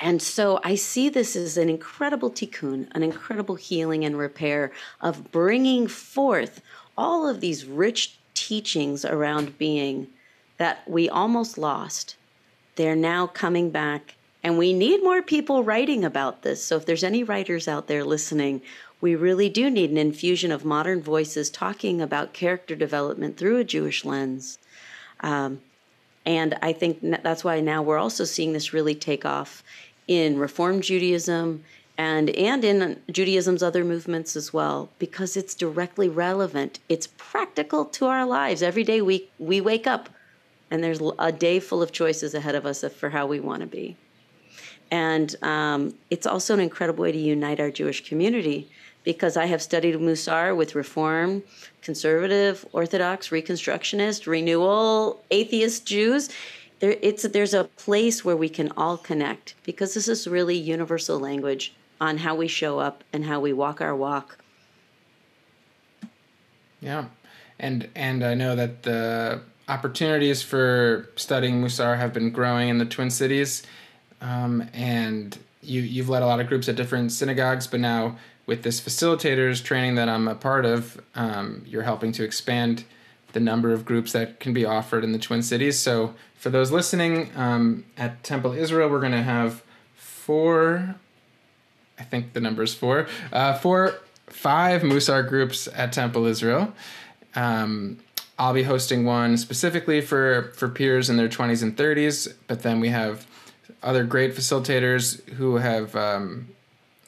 And 0.00 0.22
so 0.22 0.60
I 0.62 0.76
see 0.76 1.08
this 1.08 1.34
as 1.34 1.56
an 1.56 1.68
incredible 1.68 2.30
tikkun, 2.30 2.88
an 2.92 3.02
incredible 3.02 3.56
healing 3.56 4.04
and 4.04 4.16
repair 4.16 4.72
of 5.00 5.32
bringing 5.32 5.88
forth 5.88 6.62
all 6.96 7.28
of 7.28 7.40
these 7.40 7.64
rich 7.64 8.18
teachings 8.34 9.04
around 9.04 9.58
being 9.58 10.06
that 10.58 10.88
we 10.88 11.08
almost 11.08 11.58
lost. 11.58 12.16
They're 12.76 12.96
now 12.96 13.26
coming 13.26 13.70
back, 13.70 14.14
and 14.44 14.56
we 14.56 14.72
need 14.72 15.02
more 15.02 15.22
people 15.22 15.64
writing 15.64 16.04
about 16.04 16.42
this. 16.42 16.62
So 16.62 16.76
if 16.76 16.86
there's 16.86 17.02
any 17.02 17.24
writers 17.24 17.66
out 17.66 17.88
there 17.88 18.04
listening, 18.04 18.62
we 19.00 19.16
really 19.16 19.48
do 19.48 19.68
need 19.70 19.90
an 19.90 19.98
infusion 19.98 20.52
of 20.52 20.64
modern 20.64 21.02
voices 21.02 21.50
talking 21.50 22.00
about 22.00 22.32
character 22.32 22.76
development 22.76 23.36
through 23.36 23.58
a 23.58 23.64
Jewish 23.64 24.04
lens. 24.04 24.58
Um, 25.20 25.60
and 26.26 26.58
I 26.62 26.72
think 26.72 26.98
that's 27.22 27.42
why 27.42 27.60
now 27.60 27.82
we're 27.82 27.98
also 27.98 28.24
seeing 28.24 28.52
this 28.52 28.72
really 28.72 28.94
take 28.94 29.24
off 29.24 29.62
in 30.08 30.38
Reform 30.38 30.80
Judaism 30.80 31.62
and 31.96 32.30
and 32.30 32.64
in 32.64 33.00
Judaism's 33.10 33.62
other 33.62 33.84
movements 33.84 34.34
as 34.36 34.52
well 34.52 34.88
because 34.98 35.36
it's 35.36 35.54
directly 35.54 36.08
relevant. 36.08 36.78
It's 36.88 37.08
practical 37.16 37.84
to 37.84 38.06
our 38.06 38.24
lives. 38.24 38.62
Every 38.62 38.84
day 38.84 39.02
we 39.02 39.28
we 39.38 39.60
wake 39.60 39.86
up 39.86 40.08
and 40.70 40.82
there's 40.82 41.00
a 41.18 41.32
day 41.32 41.60
full 41.60 41.82
of 41.82 41.92
choices 41.92 42.34
ahead 42.34 42.54
of 42.54 42.66
us 42.66 42.84
for 42.94 43.10
how 43.10 43.26
we 43.26 43.40
want 43.40 43.60
to 43.60 43.66
be. 43.66 43.96
And 44.90 45.34
um, 45.42 45.94
it's 46.10 46.26
also 46.26 46.54
an 46.54 46.60
incredible 46.60 47.02
way 47.02 47.12
to 47.12 47.18
unite 47.18 47.60
our 47.60 47.70
Jewish 47.70 48.08
community 48.08 48.68
because 49.04 49.36
I 49.36 49.46
have 49.46 49.62
studied 49.62 49.94
Musar 49.94 50.56
with 50.56 50.74
Reform, 50.74 51.42
Conservative, 51.82 52.66
Orthodox, 52.72 53.28
Reconstructionist, 53.28 54.26
Renewal, 54.26 55.22
Atheist 55.30 55.86
Jews 55.86 56.30
there 56.80 56.96
it's 57.02 57.22
there's 57.28 57.54
a 57.54 57.64
place 57.64 58.24
where 58.24 58.36
we 58.36 58.48
can 58.48 58.72
all 58.76 58.96
connect 58.96 59.54
because 59.64 59.94
this 59.94 60.08
is 60.08 60.26
really 60.26 60.56
universal 60.56 61.18
language 61.18 61.74
on 62.00 62.18
how 62.18 62.34
we 62.34 62.48
show 62.48 62.78
up 62.78 63.02
and 63.12 63.24
how 63.24 63.40
we 63.40 63.52
walk 63.52 63.80
our 63.80 63.94
walk. 63.94 64.38
Yeah. 66.80 67.06
And 67.58 67.88
and 67.94 68.24
I 68.24 68.34
know 68.34 68.54
that 68.54 68.84
the 68.84 69.40
opportunities 69.68 70.42
for 70.42 71.10
studying 71.16 71.62
Musar 71.62 71.98
have 71.98 72.12
been 72.12 72.30
growing 72.30 72.68
in 72.68 72.78
the 72.78 72.86
Twin 72.86 73.10
Cities. 73.10 73.64
Um, 74.20 74.68
and 74.72 75.36
you 75.62 75.82
you've 75.82 76.08
led 76.08 76.22
a 76.22 76.26
lot 76.26 76.40
of 76.40 76.46
groups 76.46 76.68
at 76.68 76.76
different 76.76 77.12
synagogues, 77.12 77.66
but 77.66 77.80
now 77.80 78.16
with 78.46 78.62
this 78.62 78.80
facilitators 78.80 79.62
training 79.62 79.96
that 79.96 80.08
I'm 80.08 80.26
a 80.26 80.34
part 80.34 80.64
of, 80.64 81.00
um, 81.14 81.62
you're 81.66 81.82
helping 81.82 82.12
to 82.12 82.24
expand 82.24 82.84
the 83.38 83.44
number 83.44 83.72
of 83.72 83.84
groups 83.84 84.10
that 84.10 84.40
can 84.40 84.52
be 84.52 84.64
offered 84.64 85.04
in 85.04 85.12
the 85.12 85.18
Twin 85.18 85.42
Cities. 85.42 85.78
So 85.78 86.12
for 86.34 86.50
those 86.50 86.72
listening, 86.72 87.30
um, 87.36 87.84
at 87.96 88.24
Temple 88.24 88.52
Israel, 88.52 88.90
we're 88.90 88.98
going 88.98 89.12
to 89.12 89.22
have 89.22 89.62
four, 89.94 90.96
I 92.00 92.02
think 92.02 92.32
the 92.32 92.40
number 92.40 92.64
is 92.64 92.74
four, 92.74 93.06
uh, 93.32 93.54
four, 93.54 94.00
five 94.26 94.82
Musar 94.82 95.28
groups 95.28 95.68
at 95.72 95.92
Temple 95.92 96.26
Israel. 96.26 96.72
Um, 97.36 97.98
I'll 98.40 98.54
be 98.54 98.64
hosting 98.64 99.04
one 99.04 99.36
specifically 99.36 100.00
for, 100.00 100.52
for 100.56 100.68
peers 100.68 101.08
in 101.08 101.16
their 101.16 101.28
20s 101.28 101.62
and 101.62 101.76
30s, 101.76 102.34
but 102.48 102.64
then 102.64 102.80
we 102.80 102.88
have 102.88 103.24
other 103.84 104.02
great 104.02 104.34
facilitators 104.34 105.24
who 105.34 105.58
have 105.58 105.94
um, 105.94 106.48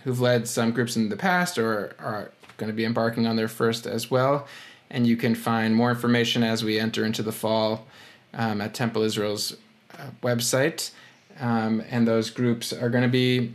who've 0.04 0.20
led 0.20 0.46
some 0.46 0.70
groups 0.70 0.94
in 0.94 1.08
the 1.08 1.16
past 1.16 1.58
or 1.58 1.96
are 1.98 2.30
going 2.56 2.70
to 2.70 2.76
be 2.76 2.84
embarking 2.84 3.26
on 3.26 3.34
their 3.34 3.48
first 3.48 3.84
as 3.84 4.12
well 4.12 4.46
and 4.90 5.06
you 5.06 5.16
can 5.16 5.34
find 5.34 5.74
more 5.74 5.90
information 5.90 6.42
as 6.42 6.64
we 6.64 6.78
enter 6.78 7.04
into 7.04 7.22
the 7.22 7.32
fall 7.32 7.86
um, 8.34 8.60
at 8.60 8.74
Temple 8.74 9.02
Israel's 9.02 9.56
uh, 9.98 10.10
website. 10.22 10.90
Um, 11.38 11.82
and 11.90 12.06
those 12.06 12.30
groups 12.30 12.72
are 12.72 12.90
going 12.90 13.02
to 13.02 13.08
be 13.08 13.54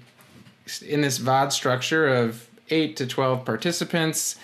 in 0.86 1.02
this 1.02 1.20
Va'ad 1.20 1.52
structure 1.52 2.08
of 2.08 2.50
8 2.70 2.96
to 2.98 3.06
12 3.06 3.46
participants. 3.46 4.38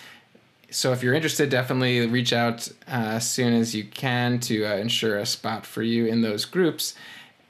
So 0.70 0.92
if 0.92 1.02
you're 1.02 1.14
interested, 1.14 1.50
definitely 1.50 2.06
reach 2.06 2.32
out 2.32 2.68
uh, 2.88 3.16
as 3.16 3.28
soon 3.28 3.52
as 3.52 3.74
you 3.74 3.84
can 3.84 4.38
to 4.40 4.64
uh, 4.64 4.76
ensure 4.76 5.18
a 5.18 5.26
spot 5.26 5.66
for 5.66 5.82
you 5.82 6.06
in 6.06 6.22
those 6.22 6.44
groups. 6.44 6.94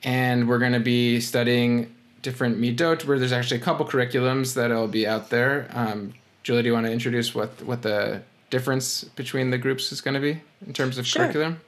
And 0.02 0.48
we're 0.48 0.58
going 0.58 0.72
to 0.72 0.80
be 0.80 1.20
studying 1.20 1.94
different 2.22 2.60
midot, 2.60 3.04
where 3.04 3.18
there's 3.18 3.32
actually 3.32 3.60
a 3.60 3.64
couple 3.64 3.86
curriculums 3.86 4.54
that'll 4.54 4.88
be 4.88 5.06
out 5.06 5.30
there. 5.30 5.68
Um, 5.72 6.14
Julie, 6.42 6.62
do 6.62 6.68
you 6.68 6.72
want 6.72 6.86
to 6.86 6.92
introduce 6.92 7.34
what, 7.34 7.62
what 7.62 7.82
the 7.82 8.22
difference 8.52 9.02
between 9.02 9.50
the 9.50 9.58
groups 9.58 9.90
is 9.90 10.00
going 10.00 10.14
to 10.14 10.20
be 10.20 10.40
in 10.64 10.72
terms 10.72 10.98
of 10.98 11.06
sure. 11.06 11.24
curriculum? 11.24 11.60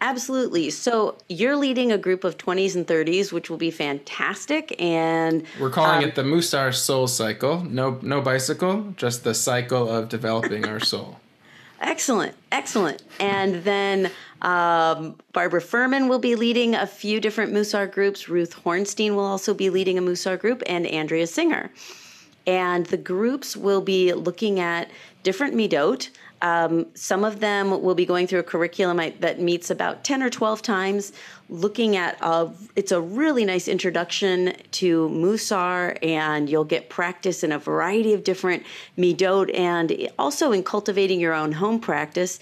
Absolutely. 0.00 0.70
So 0.70 1.18
you're 1.28 1.56
leading 1.56 1.90
a 1.90 1.98
group 1.98 2.22
of 2.22 2.38
20s 2.38 2.76
and 2.76 2.86
30s, 2.86 3.32
which 3.32 3.50
will 3.50 3.56
be 3.56 3.72
fantastic. 3.72 4.80
And 4.80 5.44
we're 5.58 5.70
calling 5.70 6.04
um, 6.04 6.08
it 6.08 6.14
the 6.14 6.22
Musar 6.22 6.72
Soul 6.72 7.08
Cycle. 7.08 7.64
No, 7.64 7.98
no 8.02 8.20
bicycle, 8.20 8.94
just 8.96 9.24
the 9.24 9.34
cycle 9.34 9.88
of 9.88 10.08
developing 10.08 10.66
our 10.66 10.78
soul. 10.78 11.18
Excellent, 11.80 12.34
excellent. 12.52 13.02
And 13.18 13.64
then 13.64 14.10
um, 14.42 15.16
Barbara 15.32 15.60
Furman 15.60 16.08
will 16.08 16.18
be 16.18 16.34
leading 16.34 16.74
a 16.74 16.86
few 16.86 17.20
different 17.20 17.52
Musar 17.52 17.90
groups. 17.90 18.28
Ruth 18.28 18.54
Hornstein 18.64 19.14
will 19.14 19.24
also 19.24 19.54
be 19.54 19.70
leading 19.70 19.98
a 19.98 20.02
Musar 20.02 20.38
group, 20.38 20.62
and 20.66 20.86
Andrea 20.86 21.26
Singer. 21.26 21.70
And 22.46 22.86
the 22.86 22.96
groups 22.96 23.56
will 23.56 23.82
be 23.82 24.12
looking 24.12 24.58
at 24.58 24.90
different 25.22 25.54
midot. 25.54 26.08
Um, 26.40 26.86
some 26.94 27.24
of 27.24 27.40
them 27.40 27.82
will 27.82 27.96
be 27.96 28.06
going 28.06 28.26
through 28.28 28.38
a 28.38 28.44
curriculum 28.44 28.98
that 29.20 29.40
meets 29.40 29.70
about 29.70 30.04
10 30.04 30.22
or 30.22 30.30
12 30.30 30.62
times, 30.62 31.12
looking 31.48 31.96
at 31.96 32.16
a, 32.20 32.50
it's 32.76 32.92
a 32.92 33.00
really 33.00 33.44
nice 33.44 33.66
introduction 33.66 34.52
to 34.72 35.08
Musar, 35.08 35.98
and 36.02 36.48
you'll 36.48 36.64
get 36.64 36.88
practice 36.88 37.42
in 37.42 37.50
a 37.50 37.58
variety 37.58 38.12
of 38.14 38.22
different 38.22 38.62
midot 38.96 39.52
and 39.56 40.08
also 40.18 40.52
in 40.52 40.62
cultivating 40.62 41.18
your 41.18 41.34
own 41.34 41.52
home 41.52 41.80
practice. 41.80 42.38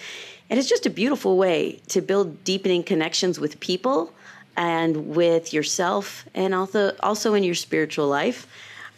And 0.50 0.58
it's 0.58 0.68
just 0.68 0.84
a 0.84 0.90
beautiful 0.90 1.38
way 1.38 1.80
to 1.88 2.00
build 2.02 2.44
deepening 2.44 2.82
connections 2.82 3.40
with 3.40 3.58
people 3.60 4.12
and 4.56 5.14
with 5.14 5.52
yourself 5.52 6.24
and 6.34 6.54
also 6.54 6.94
also 7.00 7.34
in 7.34 7.42
your 7.42 7.54
spiritual 7.54 8.08
life. 8.08 8.46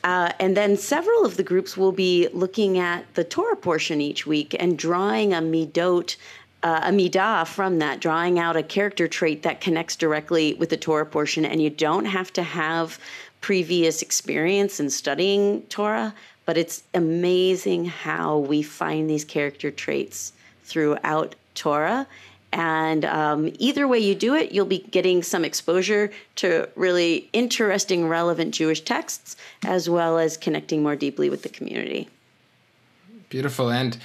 Uh, 0.05 0.33
and 0.39 0.57
then 0.57 0.77
several 0.77 1.25
of 1.25 1.37
the 1.37 1.43
groups 1.43 1.77
will 1.77 1.93
be 1.93 2.29
looking 2.33 2.79
at 2.79 3.13
the 3.15 3.25
Torah 3.25 3.57
portion 3.57 4.01
each 4.01 4.27
week 4.27 4.55
and 4.59 4.79
drawing 4.79 5.33
a 5.33 5.41
midot, 5.41 6.17
uh, 6.63 6.81
a 6.85 6.91
midah 6.91 7.47
from 7.47 7.79
that, 7.81 8.01
drawing 8.01 8.39
out 8.39 8.57
a 8.57 8.63
character 8.63 9.09
trait 9.09 9.43
that 9.43 9.61
connects 9.61 9.97
directly 9.97 10.55
with 10.55 10.71
the 10.71 10.77
Torah 10.77 11.07
portion. 11.07 11.45
And 11.45 11.61
you 11.61 11.71
don't 11.71 12.05
have 12.05 12.33
to 12.35 12.43
have 12.43 12.99
previous 13.41 14.03
experience 14.03 14.81
in 14.81 14.91
studying 14.91 15.63
Torah, 15.63 16.15
but 16.45 16.57
it's 16.57 16.83
amazing 16.95 17.87
how 17.87 18.39
we 18.39 18.63
find 18.63 19.11
these 19.11 19.25
character 19.25 19.71
traits 19.71 20.33
throughout 20.65 21.35
Torah 21.55 22.07
and 22.53 23.05
um, 23.05 23.53
either 23.59 23.87
way 23.87 23.99
you 23.99 24.15
do 24.15 24.35
it, 24.35 24.53
you'll 24.53 24.67
be 24.67 24.79
getting 24.79 25.23
some 25.23 25.45
exposure 25.45 26.11
to 26.37 26.69
really 26.77 27.29
interesting, 27.33 28.09
relevant 28.09 28.55
Jewish 28.55 28.81
texts, 28.81 29.37
as 29.65 29.89
well 29.89 30.19
as 30.19 30.37
connecting 30.37 30.83
more 30.83 30.97
deeply 30.97 31.29
with 31.29 31.43
the 31.43 31.49
community. 31.49 32.09
Beautiful. 33.29 33.71
And 33.71 33.99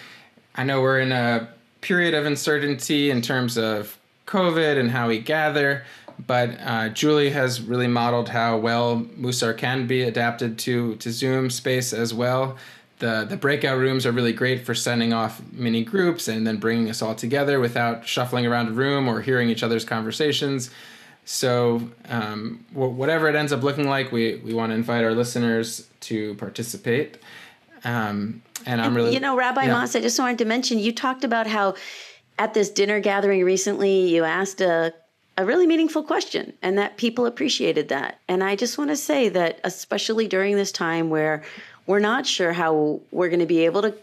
I 0.56 0.64
know 0.64 0.82
we're 0.82 1.00
in 1.00 1.12
a 1.12 1.48
period 1.82 2.14
of 2.14 2.26
uncertainty 2.26 3.10
in 3.10 3.22
terms 3.22 3.58
of 3.58 3.98
COVID 4.28 4.78
and 4.78 4.92
how 4.92 5.08
we 5.08 5.20
gather, 5.20 5.86
but 6.28 6.58
uh, 6.62 6.90
Julie 6.90 7.30
has 7.30 7.62
really 7.62 7.88
modeled 7.88 8.30
how 8.30 8.58
well 8.58 9.02
Musar 9.18 9.58
can 9.58 9.88
be 9.88 10.04
adapted 10.04 10.60
to, 10.60 10.96
to 10.98 11.12
Zoom 11.12 11.50
space 11.50 11.94
as 11.94 12.14
well 12.14 12.58
the 13.04 13.26
the 13.26 13.36
breakout 13.36 13.78
rooms 13.78 14.06
are 14.06 14.14
really 14.14 14.32
great 14.32 14.66
for 14.66 14.74
sending 14.74 15.12
off 15.12 15.42
mini 15.52 15.84
groups 15.84 16.30
and 16.30 16.48
then 16.48 16.56
bringing 16.56 16.90
us 16.90 17.02
all 17.02 17.14
together 17.14 17.60
without 17.60 18.08
shuffling 18.08 18.46
around 18.46 18.70
a 18.70 18.72
room 18.72 19.10
or 19.10 19.22
hearing 19.22 19.50
each 19.50 19.62
other's 19.62 19.84
conversations. 19.84 20.72
So 21.26 21.90
um, 22.08 22.66
whatever 22.72 23.28
it 23.28 23.36
ends 23.36 23.52
up 23.52 23.62
looking 23.62 23.90
like, 23.90 24.14
we 24.14 24.38
we 24.38 24.54
want 24.54 24.72
to 24.72 24.76
invite 24.76 25.04
our 25.04 25.14
listeners 25.14 25.86
to 26.02 26.36
participate. 26.36 27.18
Um, 27.84 28.42
and 28.66 28.80
I'm 28.80 28.96
really, 28.96 29.14
you 29.14 29.20
know, 29.20 29.36
Rabbi 29.36 29.66
yeah. 29.66 29.74
Moss. 29.74 29.98
I 29.98 30.00
just 30.00 30.18
wanted 30.18 30.38
to 30.38 30.46
mention 30.46 30.80
you 30.80 30.94
talked 30.94 31.26
about 31.26 31.46
how 31.46 31.76
at 32.40 32.54
this 32.54 32.70
dinner 32.70 33.02
gathering 33.02 33.44
recently 33.44 34.08
you 34.08 34.24
asked 34.24 34.62
a 34.62 34.94
a 35.38 35.44
really 35.44 35.68
meaningful 35.68 36.04
question 36.04 36.54
and 36.62 36.78
that 36.78 36.98
people 36.98 37.26
appreciated 37.26 37.90
that. 37.90 38.20
And 38.30 38.44
I 38.44 38.56
just 38.56 38.78
want 38.78 38.92
to 38.92 38.96
say 38.96 39.30
that, 39.30 39.60
especially 39.64 40.28
during 40.28 40.56
this 40.56 40.72
time 40.72 41.10
where 41.10 41.44
we're 41.86 42.00
not 42.00 42.26
sure 42.26 42.54
how 42.54 43.00
we're 43.12 43.30
going 43.30 43.40
to 43.40 43.46
be 43.46 43.66
able 43.66 43.82
to 43.82 43.94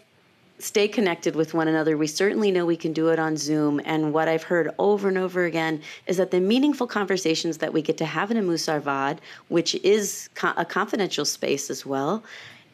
stay 0.59 0.87
connected 0.87 1.35
with 1.35 1.55
one 1.55 1.69
another. 1.69 1.97
We 1.97 2.07
certainly 2.07 2.51
know 2.51 2.67
we 2.67 2.77
can 2.77 2.93
do 2.93 3.09
it 3.09 3.19
on 3.19 3.37
Zoom. 3.37 3.81
And 3.85 4.13
what 4.13 4.29
I've 4.29 4.43
heard 4.43 4.71
over 4.79 5.09
and 5.09 5.19
over 5.19 5.45
again 5.45 5.81
is 6.07 6.19
that 6.19 6.31
the 6.31 6.41
meaningful 6.41 6.87
conversations 6.87 7.59
that 7.59 7.73
we 7.73 7.83
get 7.83 7.97
to 7.99 8.05
have 8.05 8.31
in 8.31 8.37
a 8.37 8.43
Musar 8.43 8.81
Va'ad, 8.81 9.19
which 9.49 9.75
is 9.77 10.29
a 10.43 10.65
confidential 10.65 11.25
space 11.25 11.71
as 11.71 11.87
well, 11.87 12.23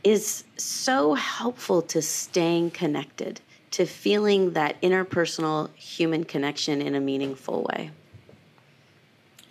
is 0.04 0.44
so 0.57 1.14
helpful 1.14 1.82
to 1.82 2.02
staying 2.02 2.70
connected, 2.70 3.40
to 3.72 3.86
feeling 3.86 4.52
that 4.52 4.80
interpersonal 4.80 5.72
human 5.74 6.24
connection 6.24 6.82
in 6.82 6.94
a 6.94 7.00
meaningful 7.00 7.66
way. 7.70 7.90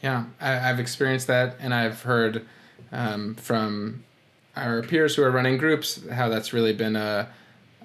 Yeah, 0.01 0.25
I, 0.39 0.51
have 0.51 0.79
experienced 0.79 1.27
that, 1.27 1.55
and 1.59 1.73
I've 1.73 2.03
heard 2.03 2.45
um, 2.91 3.35
from 3.35 4.03
our 4.55 4.81
peers 4.81 5.15
who 5.15 5.23
are 5.23 5.31
running 5.31 5.57
groups 5.57 6.01
how 6.11 6.29
that's 6.29 6.53
really 6.53 6.73
been 6.73 6.95
a 6.95 7.27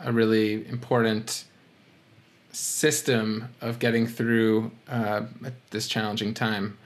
a 0.02 0.12
really 0.12 0.66
important 0.68 1.44
system 2.52 3.48
of 3.60 3.78
getting 3.78 4.06
through 4.06 4.70
uh, 4.88 5.22
this 5.70 5.86
challenging 5.86 6.34
time. 6.34 6.76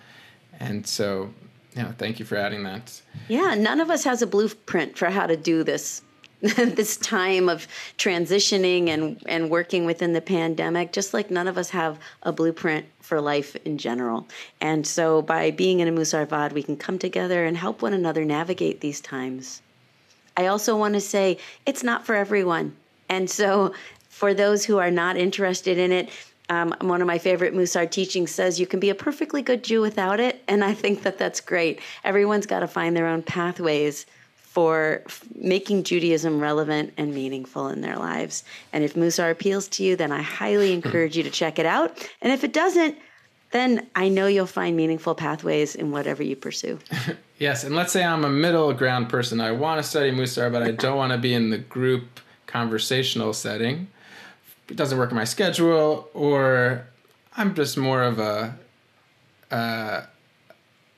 And 0.60 0.86
so, 0.86 1.32
yeah, 1.76 1.92
thank 1.92 2.18
you 2.18 2.24
for 2.24 2.36
adding 2.36 2.62
that. 2.64 3.00
Yeah, 3.28 3.54
none 3.54 3.80
of 3.80 3.90
us 3.90 4.04
has 4.04 4.22
a 4.22 4.26
blueprint 4.26 4.96
for 4.96 5.10
how 5.10 5.26
to 5.26 5.36
do 5.36 5.64
this. 5.64 6.02
this 6.40 6.98
time 6.98 7.48
of 7.48 7.66
transitioning 7.96 8.88
and, 8.88 9.22
and 9.24 9.48
working 9.48 9.86
within 9.86 10.12
the 10.12 10.20
pandemic, 10.20 10.92
just 10.92 11.14
like 11.14 11.30
none 11.30 11.48
of 11.48 11.56
us 11.56 11.70
have 11.70 11.98
a 12.22 12.32
blueprint 12.32 12.84
for 13.00 13.18
life 13.18 13.56
in 13.64 13.78
general. 13.78 14.28
And 14.60 14.86
so, 14.86 15.22
by 15.22 15.52
being 15.52 15.80
in 15.80 15.88
a 15.88 15.92
Musar 15.92 16.26
Va'ad, 16.26 16.52
we 16.52 16.62
can 16.62 16.76
come 16.76 16.98
together 16.98 17.46
and 17.46 17.56
help 17.56 17.80
one 17.80 17.94
another 17.94 18.26
navigate 18.26 18.82
these 18.82 19.00
times. 19.00 19.62
I 20.36 20.46
also 20.46 20.76
want 20.76 20.94
to 20.94 21.00
say 21.00 21.38
it's 21.66 21.82
not 21.82 22.04
for 22.04 22.14
everyone. 22.14 22.76
And 23.08 23.30
so, 23.30 23.74
for 24.08 24.32
those 24.32 24.64
who 24.64 24.78
are 24.78 24.90
not 24.90 25.16
interested 25.16 25.76
in 25.76 25.90
it, 25.90 26.08
um, 26.48 26.74
one 26.80 27.00
of 27.00 27.06
my 27.06 27.18
favorite 27.18 27.54
Musar 27.54 27.90
teachings 27.90 28.30
says 28.30 28.60
you 28.60 28.66
can 28.66 28.78
be 28.78 28.90
a 28.90 28.94
perfectly 28.94 29.42
good 29.42 29.64
Jew 29.64 29.80
without 29.80 30.20
it. 30.20 30.42
And 30.46 30.64
I 30.64 30.74
think 30.74 31.02
that 31.02 31.18
that's 31.18 31.40
great. 31.40 31.80
Everyone's 32.04 32.46
got 32.46 32.60
to 32.60 32.68
find 32.68 32.96
their 32.96 33.06
own 33.06 33.22
pathways 33.22 34.06
for 34.36 35.02
f- 35.06 35.24
making 35.34 35.82
Judaism 35.82 36.38
relevant 36.38 36.92
and 36.96 37.12
meaningful 37.12 37.68
in 37.68 37.80
their 37.80 37.96
lives. 37.96 38.44
And 38.72 38.84
if 38.84 38.94
Musar 38.94 39.30
appeals 39.30 39.66
to 39.68 39.82
you, 39.82 39.96
then 39.96 40.12
I 40.12 40.22
highly 40.22 40.72
encourage 40.72 41.16
you 41.16 41.22
to 41.24 41.30
check 41.30 41.58
it 41.58 41.66
out. 41.66 42.08
And 42.22 42.32
if 42.32 42.44
it 42.44 42.52
doesn't, 42.52 42.96
then 43.50 43.86
I 43.96 44.08
know 44.08 44.26
you'll 44.26 44.46
find 44.46 44.76
meaningful 44.76 45.14
pathways 45.14 45.74
in 45.74 45.90
whatever 45.90 46.22
you 46.22 46.36
pursue. 46.36 46.78
yes. 47.44 47.62
And 47.62 47.76
let's 47.76 47.92
say 47.92 48.02
I'm 48.02 48.24
a 48.24 48.30
middle 48.30 48.72
ground 48.72 49.10
person. 49.10 49.38
I 49.38 49.52
want 49.52 49.78
to 49.78 49.88
study 49.88 50.10
Musar, 50.10 50.50
but 50.50 50.62
I 50.62 50.70
don't 50.70 50.96
want 50.96 51.12
to 51.12 51.18
be 51.18 51.34
in 51.34 51.50
the 51.50 51.58
group 51.58 52.20
conversational 52.46 53.34
setting. 53.34 53.88
It 54.68 54.76
doesn't 54.76 54.96
work 54.96 55.10
in 55.10 55.16
my 55.16 55.24
schedule, 55.24 56.08
or 56.14 56.86
I'm 57.36 57.54
just 57.54 57.76
more 57.76 58.02
of 58.02 58.18
a 58.18 58.56
uh, 59.50 60.02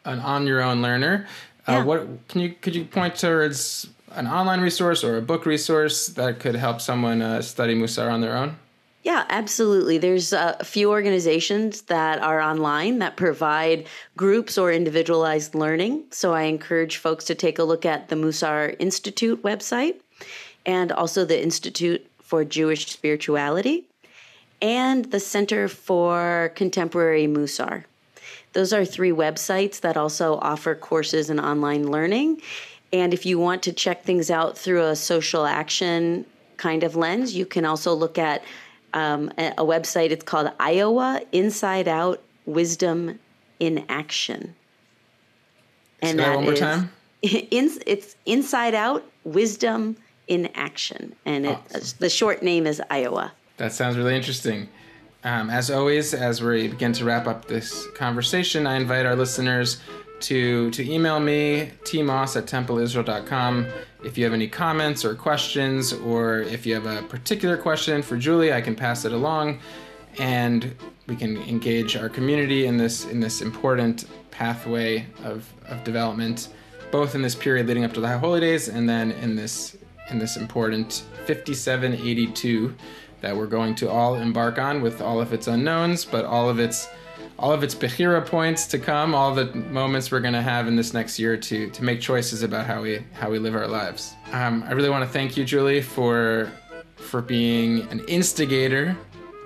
an 0.05 0.20
on 0.20 0.47
your 0.47 0.62
own 0.62 0.82
learner. 0.82 1.26
Uh, 1.66 1.72
yeah. 1.72 1.78
Uh, 1.78 1.84
what 1.84 2.28
can 2.28 2.40
you 2.42 2.51
could 2.62 2.76
you 2.76 2.84
point 2.84 3.16
towards 3.16 3.88
an 4.12 4.28
online 4.28 4.61
resource 4.61 5.03
or 5.03 5.16
a 5.16 5.22
book 5.22 5.47
resource 5.47 6.07
that 6.07 6.38
could 6.38 6.55
help 6.55 6.80
someone 6.80 7.20
uh, 7.22 7.42
study 7.42 7.74
Musar 7.74 8.09
on 8.11 8.20
their 8.20 8.36
own? 8.36 8.57
Yeah, 9.07 9.25
absolutely. 9.29 9.99
There's 9.99 10.33
uh, 10.33 10.57
a 10.59 10.65
few 10.65 10.91
organizations 10.91 11.83
that 11.83 12.21
are 12.21 12.41
online 12.41 12.99
that 12.99 13.17
provide 13.17 13.87
groups 14.17 14.59
or 14.59 14.73
individualized 14.73 15.55
learning. 15.55 16.07
So 16.11 16.35
I 16.35 16.43
encourage 16.43 16.97
folks 16.97 17.25
to 17.27 17.37
take 17.37 17.61
a 17.61 17.63
look 17.63 17.87
at 17.87 18.09
the 18.09 18.17
Musar 18.17 18.75
Institute 18.81 19.45
website 19.45 20.01
and 20.67 20.91
also 20.91 21.25
the 21.25 21.41
Institute 21.41 22.05
for 22.19 22.45
Jewish 22.45 22.91
Spirituality 22.91 23.85
and 24.61 25.05
the 25.05 25.21
Center 25.21 25.69
for 25.69 26.51
Contemporary 26.57 27.29
Musar. 27.29 27.85
Those 28.55 28.73
are 28.73 28.85
three 28.85 29.13
websites 29.13 29.83
that 29.83 29.97
also 29.97 30.39
offer 30.43 30.75
courses 30.75 31.31
and 31.31 31.39
online 31.39 31.93
learning. 31.93 32.43
And 32.93 33.15
if 33.15 33.25
you 33.25 33.39
want 33.39 33.63
to 33.63 33.73
check 33.73 34.03
things 34.03 34.33
out 34.33 34.59
through 34.59 34.85
a 34.85 34.97
social 34.97 35.47
action 35.47 36.27
kind 36.57 36.83
of 36.83 36.97
lens, 36.97 37.37
you 37.37 37.47
can 37.47 37.65
also 37.65 37.95
look 37.95 38.19
at 38.19 38.43
um, 38.97 39.30
a, 39.36 39.62
website. 39.62 40.11
It's 40.11 40.24
called 40.24 40.51
Iowa 40.59 41.20
Inside 41.30 41.86
Out 41.86 42.22
Wisdom 42.47 43.18
in 43.61 43.84
Action. 43.88 44.55
And 46.01 46.18
Say 46.18 46.24
that 46.24 46.34
one 46.34 46.44
more 46.44 46.55
time. 46.55 46.90
In, 47.22 47.70
it's 47.86 48.16
Inside 48.26 48.74
Out 48.74 49.05
Wisdom 49.24 49.97
in 50.28 50.49
action. 50.55 51.14
And 51.24 51.47
it, 51.47 51.59
awesome. 51.74 51.97
the 51.99 52.11
short 52.11 52.42
name 52.42 52.66
is 52.66 52.82
Iowa. 52.90 53.32
That 53.57 53.72
sounds 53.72 53.97
really 53.97 54.14
interesting. 54.14 54.68
Um, 55.24 55.51
as 55.51 55.70
always, 55.70 56.14
as 56.14 56.42
we 56.42 56.68
begin 56.68 56.92
to 56.94 57.05
wrap 57.05 57.26
up 57.26 57.47
this 57.47 57.86
conversation, 57.97 58.66
I 58.66 58.76
invite 58.76 59.07
our 59.07 59.16
listeners 59.16 59.80
to 60.21 60.71
to 60.71 60.91
email 60.91 61.21
me 61.21 61.71
tmoss 61.85 62.37
at 62.37 62.47
templeisrael.com 62.47 63.67
if 64.05 64.17
you 64.17 64.25
have 64.25 64.33
any 64.33 64.49
comments 64.49 65.05
or 65.05 65.14
questions 65.14 65.93
or 65.93 66.41
if 66.41 66.64
you 66.64 66.75
have 66.75 66.87
a 66.87 67.03
particular 67.03 67.57
question 67.57 68.03
for 68.03 68.17
julie 68.17 68.53
i 68.53 68.61
can 68.61 68.75
pass 68.75 69.05
it 69.05 69.12
along 69.12 69.59
and 70.19 70.75
we 71.07 71.14
can 71.14 71.37
engage 71.43 71.97
our 71.97 72.09
community 72.09 72.67
in 72.67 72.77
this 72.77 73.05
in 73.07 73.21
this 73.21 73.43
important 73.43 74.07
pathway 74.31 75.05
of, 75.25 75.53
of 75.69 75.85
development 75.85 76.49
both 76.91 77.14
in 77.14 77.23
this 77.23 77.35
period 77.35 77.67
leading 77.67 77.85
up 77.85 77.93
to 77.93 78.01
the 78.01 78.09
high 78.09 78.17
holy 78.17 78.41
days 78.41 78.69
and 78.69 78.89
then 78.89 79.12
in 79.12 79.37
this 79.37 79.77
in 80.11 80.19
this 80.19 80.37
important 80.37 81.05
5782 81.27 82.75
that 83.21 83.37
we're 83.37 83.47
going 83.47 83.75
to 83.77 83.91
all 83.91 84.14
embark 84.14 84.59
on 84.59 84.81
with 84.81 85.01
all 85.01 85.21
of 85.21 85.33
its 85.33 85.49
unknowns, 85.49 86.05
but 86.05 86.25
all 86.25 86.49
of 86.49 86.61
its 86.61 86.89
all 87.39 87.53
of 87.53 87.62
its 87.62 87.74
Bechira 87.74 88.24
points 88.24 88.66
to 88.68 88.78
come, 88.78 89.14
all 89.14 89.34
the 89.34 89.47
moments 89.55 90.11
we're 90.11 90.20
going 90.20 90.34
to 90.34 90.43
have 90.43 90.68
in 90.68 90.76
this 90.76 90.95
next 90.95 91.18
year 91.18 91.37
to 91.37 91.70
to 91.70 91.84
make 91.84 92.01
choices 92.01 92.43
about 92.43 92.66
how 92.66 92.82
we 92.82 93.03
how 93.12 93.30
we 93.30 93.39
live 93.39 93.55
our 93.55 93.68
lives. 93.68 94.14
Um, 94.32 94.64
I 94.66 94.72
really 94.72 94.91
want 94.91 95.05
to 95.05 95.11
thank 95.11 95.37
you, 95.37 95.45
Julie, 95.45 95.82
for 95.82 96.51
for 96.97 97.20
being 97.20 97.82
an 97.91 98.01
instigator 98.09 98.97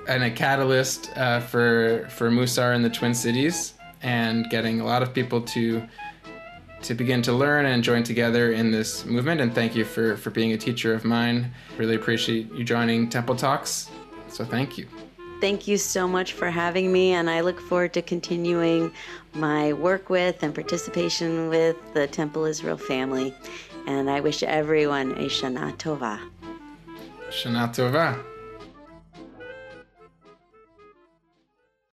and 0.09 0.22
a 0.22 0.30
catalyst 0.30 1.11
uh, 1.16 1.41
for 1.41 2.07
for 2.11 2.30
Musar 2.30 2.74
in 2.74 2.82
the 2.82 2.91
Twin 2.91 3.14
Cities 3.14 3.74
and 4.03 4.49
getting 4.51 4.80
a 4.80 4.84
lot 4.84 5.03
of 5.03 5.12
people 5.12 5.41
to 5.43 5.82
to 6.82 6.95
begin 6.95 7.22
to 7.22 7.32
learn 7.32 7.66
and 7.66 7.84
join 7.84 8.03
together 8.03 8.53
in 8.53 8.70
this 8.70 9.05
movement. 9.05 9.41
And 9.41 9.55
thank 9.55 9.74
you 9.74 9.84
for, 9.84 10.16
for 10.16 10.30
being 10.30 10.53
a 10.53 10.57
teacher 10.57 10.95
of 10.95 11.05
mine. 11.05 11.53
Really 11.76 11.95
appreciate 11.95 12.51
you 12.53 12.64
joining 12.64 13.09
Temple 13.09 13.36
Talks. 13.36 13.91
So 14.28 14.45
thank 14.45 14.78
you. 14.78 14.86
Thank 15.41 15.66
you 15.66 15.78
so 15.78 16.07
much 16.07 16.34
for 16.34 16.51
having 16.51 16.93
me, 16.93 17.12
and 17.12 17.30
I 17.30 17.41
look 17.41 17.61
forward 17.61 17.95
to 17.95 18.03
continuing 18.03 18.93
my 19.32 19.72
work 19.72 20.11
with 20.11 20.43
and 20.43 20.55
participation 20.55 21.49
with 21.49 21.76
the 21.95 22.07
Temple 22.07 22.45
Israel 22.45 22.76
family. 22.76 23.34
And 23.86 24.11
I 24.11 24.20
wish 24.20 24.43
everyone 24.43 25.12
a 25.12 25.28
Shana 25.28 25.74
Tova. 25.78 26.20
Shana 27.30 27.74
Tova. 27.74 28.30